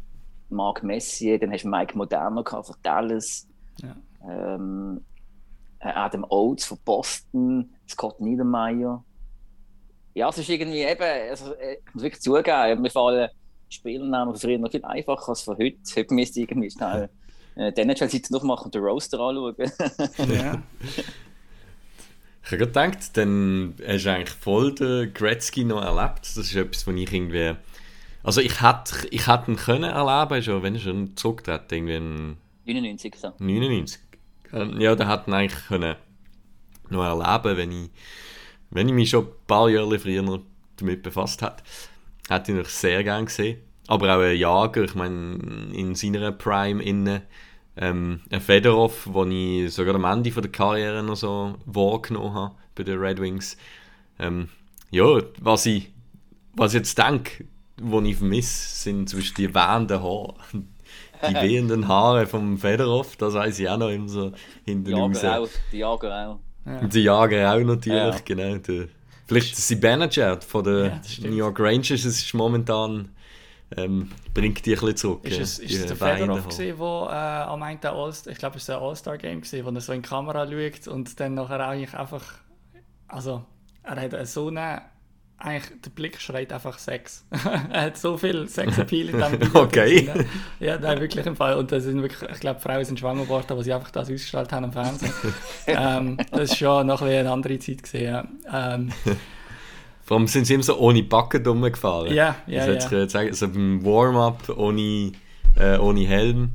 [0.50, 3.46] Mark Messier, dann hast du Mike Moderno von Dallas,
[3.82, 3.96] ja.
[4.28, 5.00] ähm,
[5.80, 9.04] äh, Adam Oates von Boston, Scott Niedermeyer.
[10.14, 13.28] Ja, es ist irgendwie eben, also, äh, ich muss wirklich zugeben, mir fallen
[13.68, 15.78] Spielernamen von früher noch viel einfacher als von heute.
[15.96, 17.08] Heute müsste ich irgendwie schnell
[17.56, 19.56] äh, die NHL-Seite noch machen und den Roaster anschauen.
[20.32, 20.62] ja.
[22.44, 26.20] Ich habe gedacht, dann hast du eigentlich voll den Gretzky noch erlebt.
[26.20, 27.56] Das ist etwas, was ich irgendwie
[28.24, 33.14] also ich hätte ich hätt ihn können erleben, schon, wenn er schon zurücktreten, irgendwie 99
[33.16, 33.32] so.
[33.38, 34.00] 99.
[34.78, 35.96] Ja, der hätte ihn eigentlich können
[36.90, 37.90] noch erleben, wenn ich,
[38.70, 40.40] wenn ich mich schon ein paar Jahre früher
[40.76, 41.62] damit befasst hätte.
[42.28, 43.60] Hätte ich noch sehr gerne gesehen.
[43.86, 45.38] Aber auch ein Jager, ich meine,
[45.72, 47.22] in seiner Prime innen.
[47.76, 52.84] Ähm, ein Fedorov, den ich sogar am Ende der Karriere noch so wahrgenommen habe bei
[52.84, 53.56] den Red Wings.
[54.18, 54.48] Ähm,
[54.90, 55.90] ja, was ich,
[56.54, 57.46] was ich jetzt denke,
[57.76, 60.34] die ich vermisse, sind zwischen die wehenden Haare.
[61.28, 64.32] Die wehenden Haare vom Federoff, das weiß ich auch noch immer so
[64.64, 65.24] hinten raus.
[65.24, 66.38] Auch, die Jager auch.
[66.66, 66.86] Ja.
[66.86, 68.20] Die Jager auch natürlich, ja.
[68.24, 68.56] genau.
[68.56, 68.88] Der,
[69.26, 73.10] vielleicht ist sie Manager von den ja, New York Rangers, es ist momentan
[73.76, 75.24] ähm, bringt die ein bisschen zurück.
[75.24, 77.90] Ist es, ist es der Fedorov gesehen, wo äh, am Ende
[78.30, 81.18] ich glaube, es war ein All-Star-Game gesehen, wo er so in die Kamera schaut und
[81.18, 82.22] dann nachher eigentlich einfach,
[83.08, 83.44] also
[83.82, 84.82] er hat so eine
[85.38, 87.24] eigentlich, der Blick schreit einfach Sex.
[87.70, 89.62] er hat so viel Sexappeal in diesem Video.
[89.62, 90.08] okay.
[90.60, 91.56] Ja, nein, wirklich im Fall.
[91.58, 94.52] Und das sind wirklich, ich glaube, Frauen sind schwanger geworden, weil sie einfach das ausgestrahlt
[94.52, 95.12] haben am Fernsehen.
[95.66, 98.40] ähm, das ist schon noch ein eine andere Zeit gesehen.
[98.52, 98.92] Ähm,
[100.02, 102.12] Vor allem sind sie immer so ohne Backen rumgefahren.
[102.12, 103.08] Ja, ja, das ja.
[103.08, 105.12] Sagen, so beim Warm-up ohne,
[105.56, 106.52] äh, ohne Helm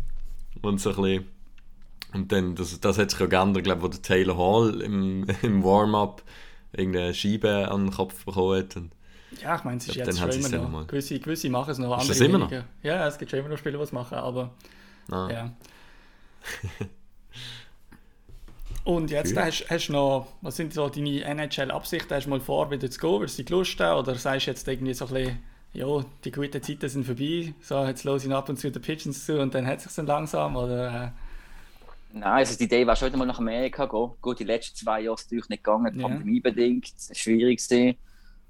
[0.62, 1.28] und so ein bisschen.
[2.14, 5.28] Und dann, das, das hat sich auch geändert, glaube ich, wo der Taylor Hall im,
[5.44, 6.24] im Warm-up
[6.72, 8.76] irgendeine Scheibe an den Kopf bekommen hat.
[8.76, 8.92] Und
[9.42, 10.88] ja, ich meine, es ist glaub, jetzt schon immer noch.
[10.88, 12.52] Gewisse, gewisse machen es noch, andere das immer noch?
[12.84, 14.52] Ja, es gibt schon immer noch Spiele, die es machen, aber
[15.12, 15.30] ah.
[15.32, 15.52] ja.
[18.84, 19.44] Und jetzt cool.
[19.44, 22.16] hast, hast du noch, was sind so deine NHL-Absichten?
[22.16, 23.22] Hast du mal vor, wieder zu gehen?
[23.22, 24.00] Wirst du Lust haben?
[24.00, 25.40] Oder sagst du jetzt irgendwie so ein bisschen,
[25.74, 29.26] ja, die guten Zeiten sind vorbei, so, jetzt los ich ab und zu den Pigeons
[29.26, 30.56] zu und dann hat es sich dann langsam?
[30.56, 31.10] Oder, äh,
[32.12, 34.12] Nein, also die Idee war schon mal nach Amerika gehen.
[34.22, 36.08] Gut, die letzten zwei Jahre ist nicht gegangen, ja.
[36.08, 37.98] pandemiebedingt, schwierig gewesen.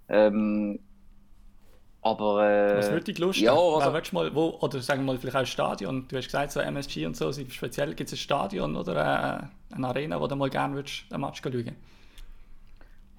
[0.08, 0.80] Ähm,
[2.02, 2.50] aber.
[2.50, 3.44] Äh, Was würde dich lustig?
[3.44, 6.08] Ja, also, du mal, wo, oder sagen wir mal vielleicht auch ein Stadion.
[6.08, 9.88] Du hast gesagt, so MSG und so, speziell gibt es ein Stadion oder äh, eine
[9.88, 11.74] Arena, wo du mal gerne würdest, den Match schauen Ja,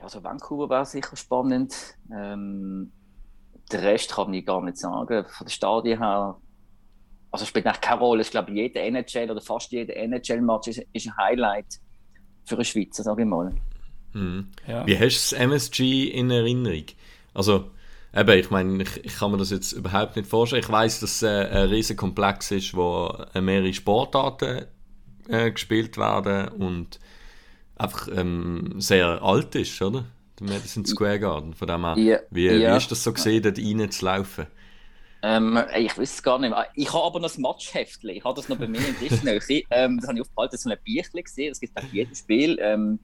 [0.04, 1.74] also Vancouver wäre sicher spannend.
[2.10, 2.92] Ähm,
[3.70, 5.26] den Rest kann ich gar nicht sagen.
[5.28, 6.36] Von der Stadien her
[7.30, 8.22] also spielt eigentlich keine Rolle.
[8.22, 11.80] Ich glaube, jeder NHL oder fast jeder NHL-Match ist, ist, ein Highlight
[12.44, 13.52] für eine Schweizer, sage ich mal.
[14.12, 14.48] Mhm.
[14.66, 14.86] Ja.
[14.86, 16.84] Wie hast du das MSG in Erinnerung?
[17.32, 17.70] Also,
[18.14, 20.62] eben, ich meine, ich, ich, kann mir das jetzt überhaupt nicht vorstellen.
[20.62, 24.66] Ich weiß, dass es äh, ein riesiger Komplex ist, wo äh, mehrere Sportarten
[25.28, 26.98] äh, gespielt werden und
[27.76, 30.04] einfach ähm, sehr alt ist, oder?
[30.40, 31.54] Der Madison Square Garden.
[31.54, 32.18] Von dem her, ja.
[32.30, 32.72] wie, ja.
[32.72, 34.46] wie ist das so gesehen, dort reinzulaufen?
[35.22, 36.66] Ähm, ich weiß es gar nicht mehr.
[36.74, 38.10] Ich habe aber noch ein Matchheftchen.
[38.10, 39.40] Ich habe das noch bei mir in Tischnähe.
[39.70, 41.50] ähm, das habe ich aufgehalten, so ein Bierchen gesehen.
[41.50, 42.58] Das gibt es bei jedem Spiel.
[42.60, 42.98] Ähm,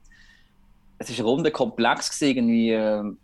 [0.97, 3.17] es war ein runder Komplex, irgendwie ähm,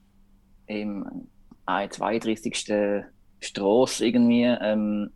[0.67, 1.27] im
[1.65, 3.05] 32.
[3.39, 4.43] Straße irgendwie.
[4.43, 5.11] Ähm,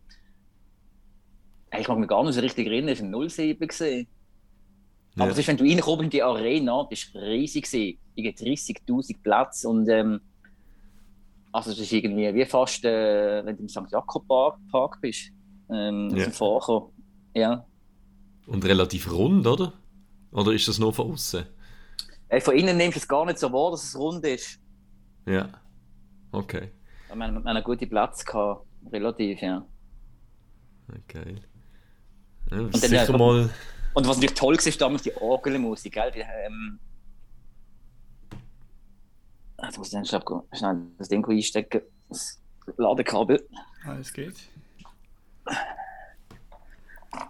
[1.78, 4.08] ich mag mich gar nicht so richtig erinnern, es war ein 07 gesehen.
[5.20, 7.98] Aber es ist, wenn du reinkommst in die Arena, das war riesig, gewesen.
[8.16, 10.22] irgendwie 30'000 Plätze und ähm,
[11.58, 13.82] also das ist irgendwie wie fast, äh, wenn du im St.
[13.92, 15.32] Jakob Park, bist,
[15.72, 16.26] ähm, Ja.
[16.26, 16.92] zum Vorkommen.
[17.34, 17.66] Ja.
[18.46, 19.74] Und relativ rund, oder?
[20.32, 21.46] Oder ist das nur von außen?
[22.30, 24.60] Äh, von innen nimmst du es gar nicht so wahr, dass es rund ist.
[25.26, 25.50] Ja.
[26.32, 26.70] Okay.
[27.12, 29.66] Wir haben, einen guten Platz gehabt, relativ, ja.
[30.90, 31.36] Okay.
[32.52, 33.50] Ja, dann, sicher äh, mal.
[33.96, 36.12] Und was natürlich toll war, ist damals die Orgelmusik, gell?
[36.12, 36.80] Die, ähm,
[39.64, 41.82] Jetzt muss ich schnell, das Ding einstecken.
[42.10, 42.40] Das
[42.78, 43.48] Ladekabel.
[43.86, 44.36] Alles gut.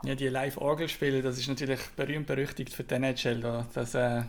[0.04, 3.40] Ja, die Live-Orgelspiele, das ist natürlich berühmt berüchtigt für die NHL.
[3.40, 4.24] Da, das, äh,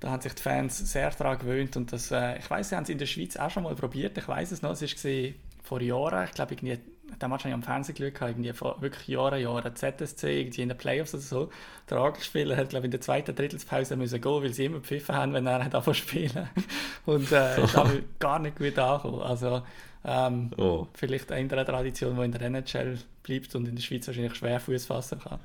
[0.00, 1.76] da haben sich die Fans sehr daran gewöhnt.
[1.76, 4.16] Und das, äh, ich weiß, sie haben es in der Schweiz auch schon mal probiert.
[4.16, 6.78] Ich weiß es noch, es war vor Jahren, ich glaube, irgendwie,
[7.18, 10.78] damals habe ich am Fernsehen geschaut, irgendwie vor wirklich Jahren, Jahren, ZSC, irgendwie in den
[10.78, 11.50] Playoffs oder so.
[11.90, 15.14] Der Orgelspieler hat, glaube ich, in der zweiten Drittelspause müssen gehen, weil sie immer gepfiffen
[15.14, 16.48] haben, wenn er hat angefangen spielen.
[17.06, 19.22] Und äh, ist aber gar nicht gut angekommen.
[19.22, 19.62] Also,
[20.04, 20.86] ähm, Oh.
[20.94, 24.60] vielleicht eine andere Tradition, die in der NHL bleibt und in der Schweiz wahrscheinlich schwer
[24.60, 25.40] Fuß fassen kann.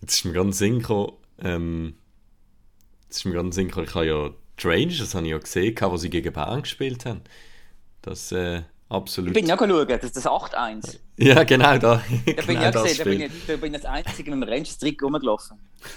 [0.00, 1.94] Jetzt ist mir ganz Sinn gekommen, ähm,
[3.04, 5.38] jetzt ist mir ganz Sinn gekommen, ich habe ja die Rangers, das habe ich ja
[5.38, 7.20] gesehen, wo sie gegen Bern gespielt haben.
[8.00, 8.62] Das äh,
[8.92, 9.28] absolut.
[9.28, 10.98] Ich bin ja schauen, das ist das 8-1.
[11.16, 11.96] ja, genau da.
[11.96, 14.30] Da bin genau ich ja das gesehen, da bin ich, da bin ich das Einzige
[14.30, 15.58] mit dem Rangers-Trick rumgelaufen.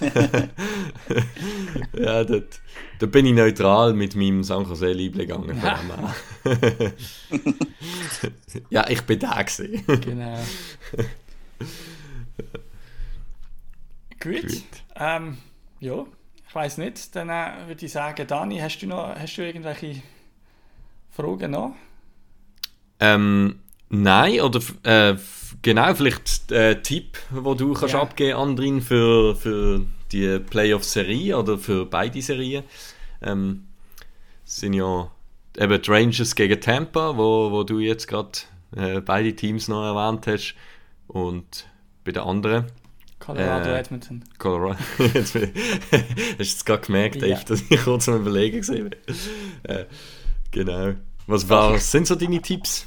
[1.98, 2.60] ja, dort,
[2.98, 5.62] da bin ich neutral mit meinem San Jose Liebling gegangen.
[8.70, 9.84] ja, ich bin da gewesen.
[10.00, 10.38] Genau.
[14.20, 14.42] Gut.
[14.42, 14.64] Gut.
[14.96, 15.38] Ähm,
[15.80, 16.04] ja,
[16.48, 17.14] ich weiß nicht.
[17.14, 20.02] Dann äh, würde ich sagen, Dani, hast du noch hast du irgendwelche
[21.10, 21.74] Fragen noch?
[23.00, 23.56] Ähm,
[23.88, 25.16] nein, oder äh,
[25.62, 28.02] genau, vielleicht äh, Tipp, wo du kannst Ja.
[28.02, 29.82] abgeben Andrin, für, für
[30.12, 32.64] die Playoff-Serie oder für beide Serien.
[33.22, 33.66] Ähm,
[34.44, 35.10] sind ja
[35.58, 38.30] eben die Rangers gegen Tampa, wo, wo du jetzt gerade
[38.76, 40.54] äh, beide Teams noch erwähnt hast.
[41.08, 41.66] Und
[42.04, 42.66] bei den anderen,
[43.18, 44.24] Colorado, Äh, Edmonton.
[44.38, 44.78] Colorado.
[44.98, 45.52] Hast du
[46.38, 47.40] es gerade gemerkt, Dave, Ja.
[47.44, 48.90] dass ich kurz am Überlegen gesehen
[49.64, 49.84] äh,
[50.52, 50.94] Genau.
[51.26, 52.86] Was, was sind so deine Tipps?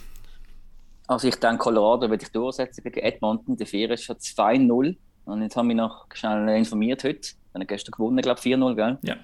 [1.07, 3.57] Also ich denke, Colorado wird ich durchsetzen gegen Edmonton.
[3.57, 4.95] Der Vier ist schon 2-0.
[5.25, 7.29] Und jetzt haben wir noch schnell informiert heute.
[7.51, 8.97] Wir haben gestern gewonnen, glaube ich, 4-0, gell?
[9.01, 9.15] Ja.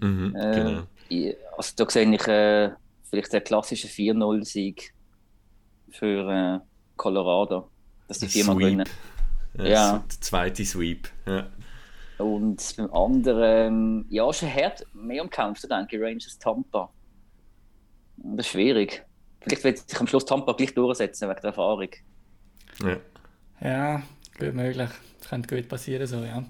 [0.00, 1.32] Mhm, Äh, genau.
[1.56, 2.70] Also da sehe ich äh,
[3.08, 4.92] vielleicht der klassische 4-0-Sieg
[5.90, 6.58] für äh,
[6.96, 7.70] Colorado.
[8.08, 8.88] Dass die viermal gewinnen.
[9.58, 9.64] Ja.
[9.64, 9.92] Ja.
[9.98, 11.08] Der zweite Sweep.
[11.26, 11.46] Ja.
[12.18, 16.90] Und beim anderen, ja, schon hart, mehr umkämpft, denke ich, Rangers Tampa.
[18.22, 19.04] Das ist schwierig.
[19.40, 21.88] Vielleicht wird sich am Schluss Tampa gleich durchsetzen wegen der Erfahrung.
[22.82, 22.96] Ja.
[23.60, 24.02] Ja,
[24.38, 24.90] gut möglich.
[25.18, 26.44] Das könnte gut passieren so, ja.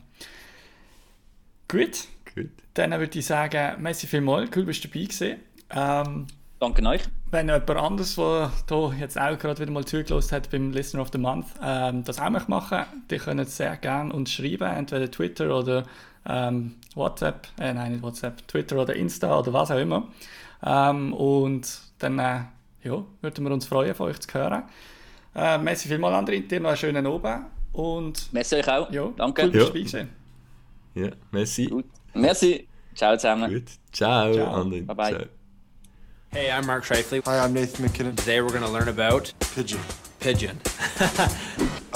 [1.68, 2.50] Gut, Gut.
[2.74, 5.36] dann würde ich sagen, merci vielmals, cool, bist du dabei gewesen.
[5.70, 6.26] Ähm,
[6.60, 7.02] Danke euch.
[7.30, 11.10] wenn jemand anderes, der hier jetzt auch gerade wieder mal zugelassen hat beim Listener of
[11.12, 15.10] the Month, ähm, das auch möchte machen die können es sehr gerne uns schreiben, entweder
[15.10, 15.84] Twitter oder
[16.26, 20.08] ähm, WhatsApp, äh, nein, nicht WhatsApp, Twitter oder Insta oder was auch immer.
[20.64, 22.40] Ähm, und dann äh,
[22.82, 24.64] ja, würden wir uns freuen, von euch zu hören.
[25.34, 28.90] Äh, merci vielmals, André, dir noch einen schönen Abend und Merci euch auch.
[28.90, 29.42] ja, Danke.
[29.44, 29.64] cool, bist du Ja.
[29.66, 30.09] dabei gewesen.
[30.94, 31.66] Ja, merci.
[31.66, 31.84] Gut.
[32.14, 32.66] Merci.
[32.94, 33.52] Ciao zusammen.
[33.52, 33.68] Gut.
[33.92, 34.54] Ciao, Ciao.
[34.62, 34.86] Andrin.
[34.86, 35.11] Bye bye.
[35.12, 35.22] Ciao.
[36.32, 37.22] Hey, I'm Mark Shifley.
[37.24, 38.16] Hi, I'm Nathan McKinnon.
[38.16, 39.80] Today we're going to learn about Pigeon.
[40.20, 40.59] pigeon.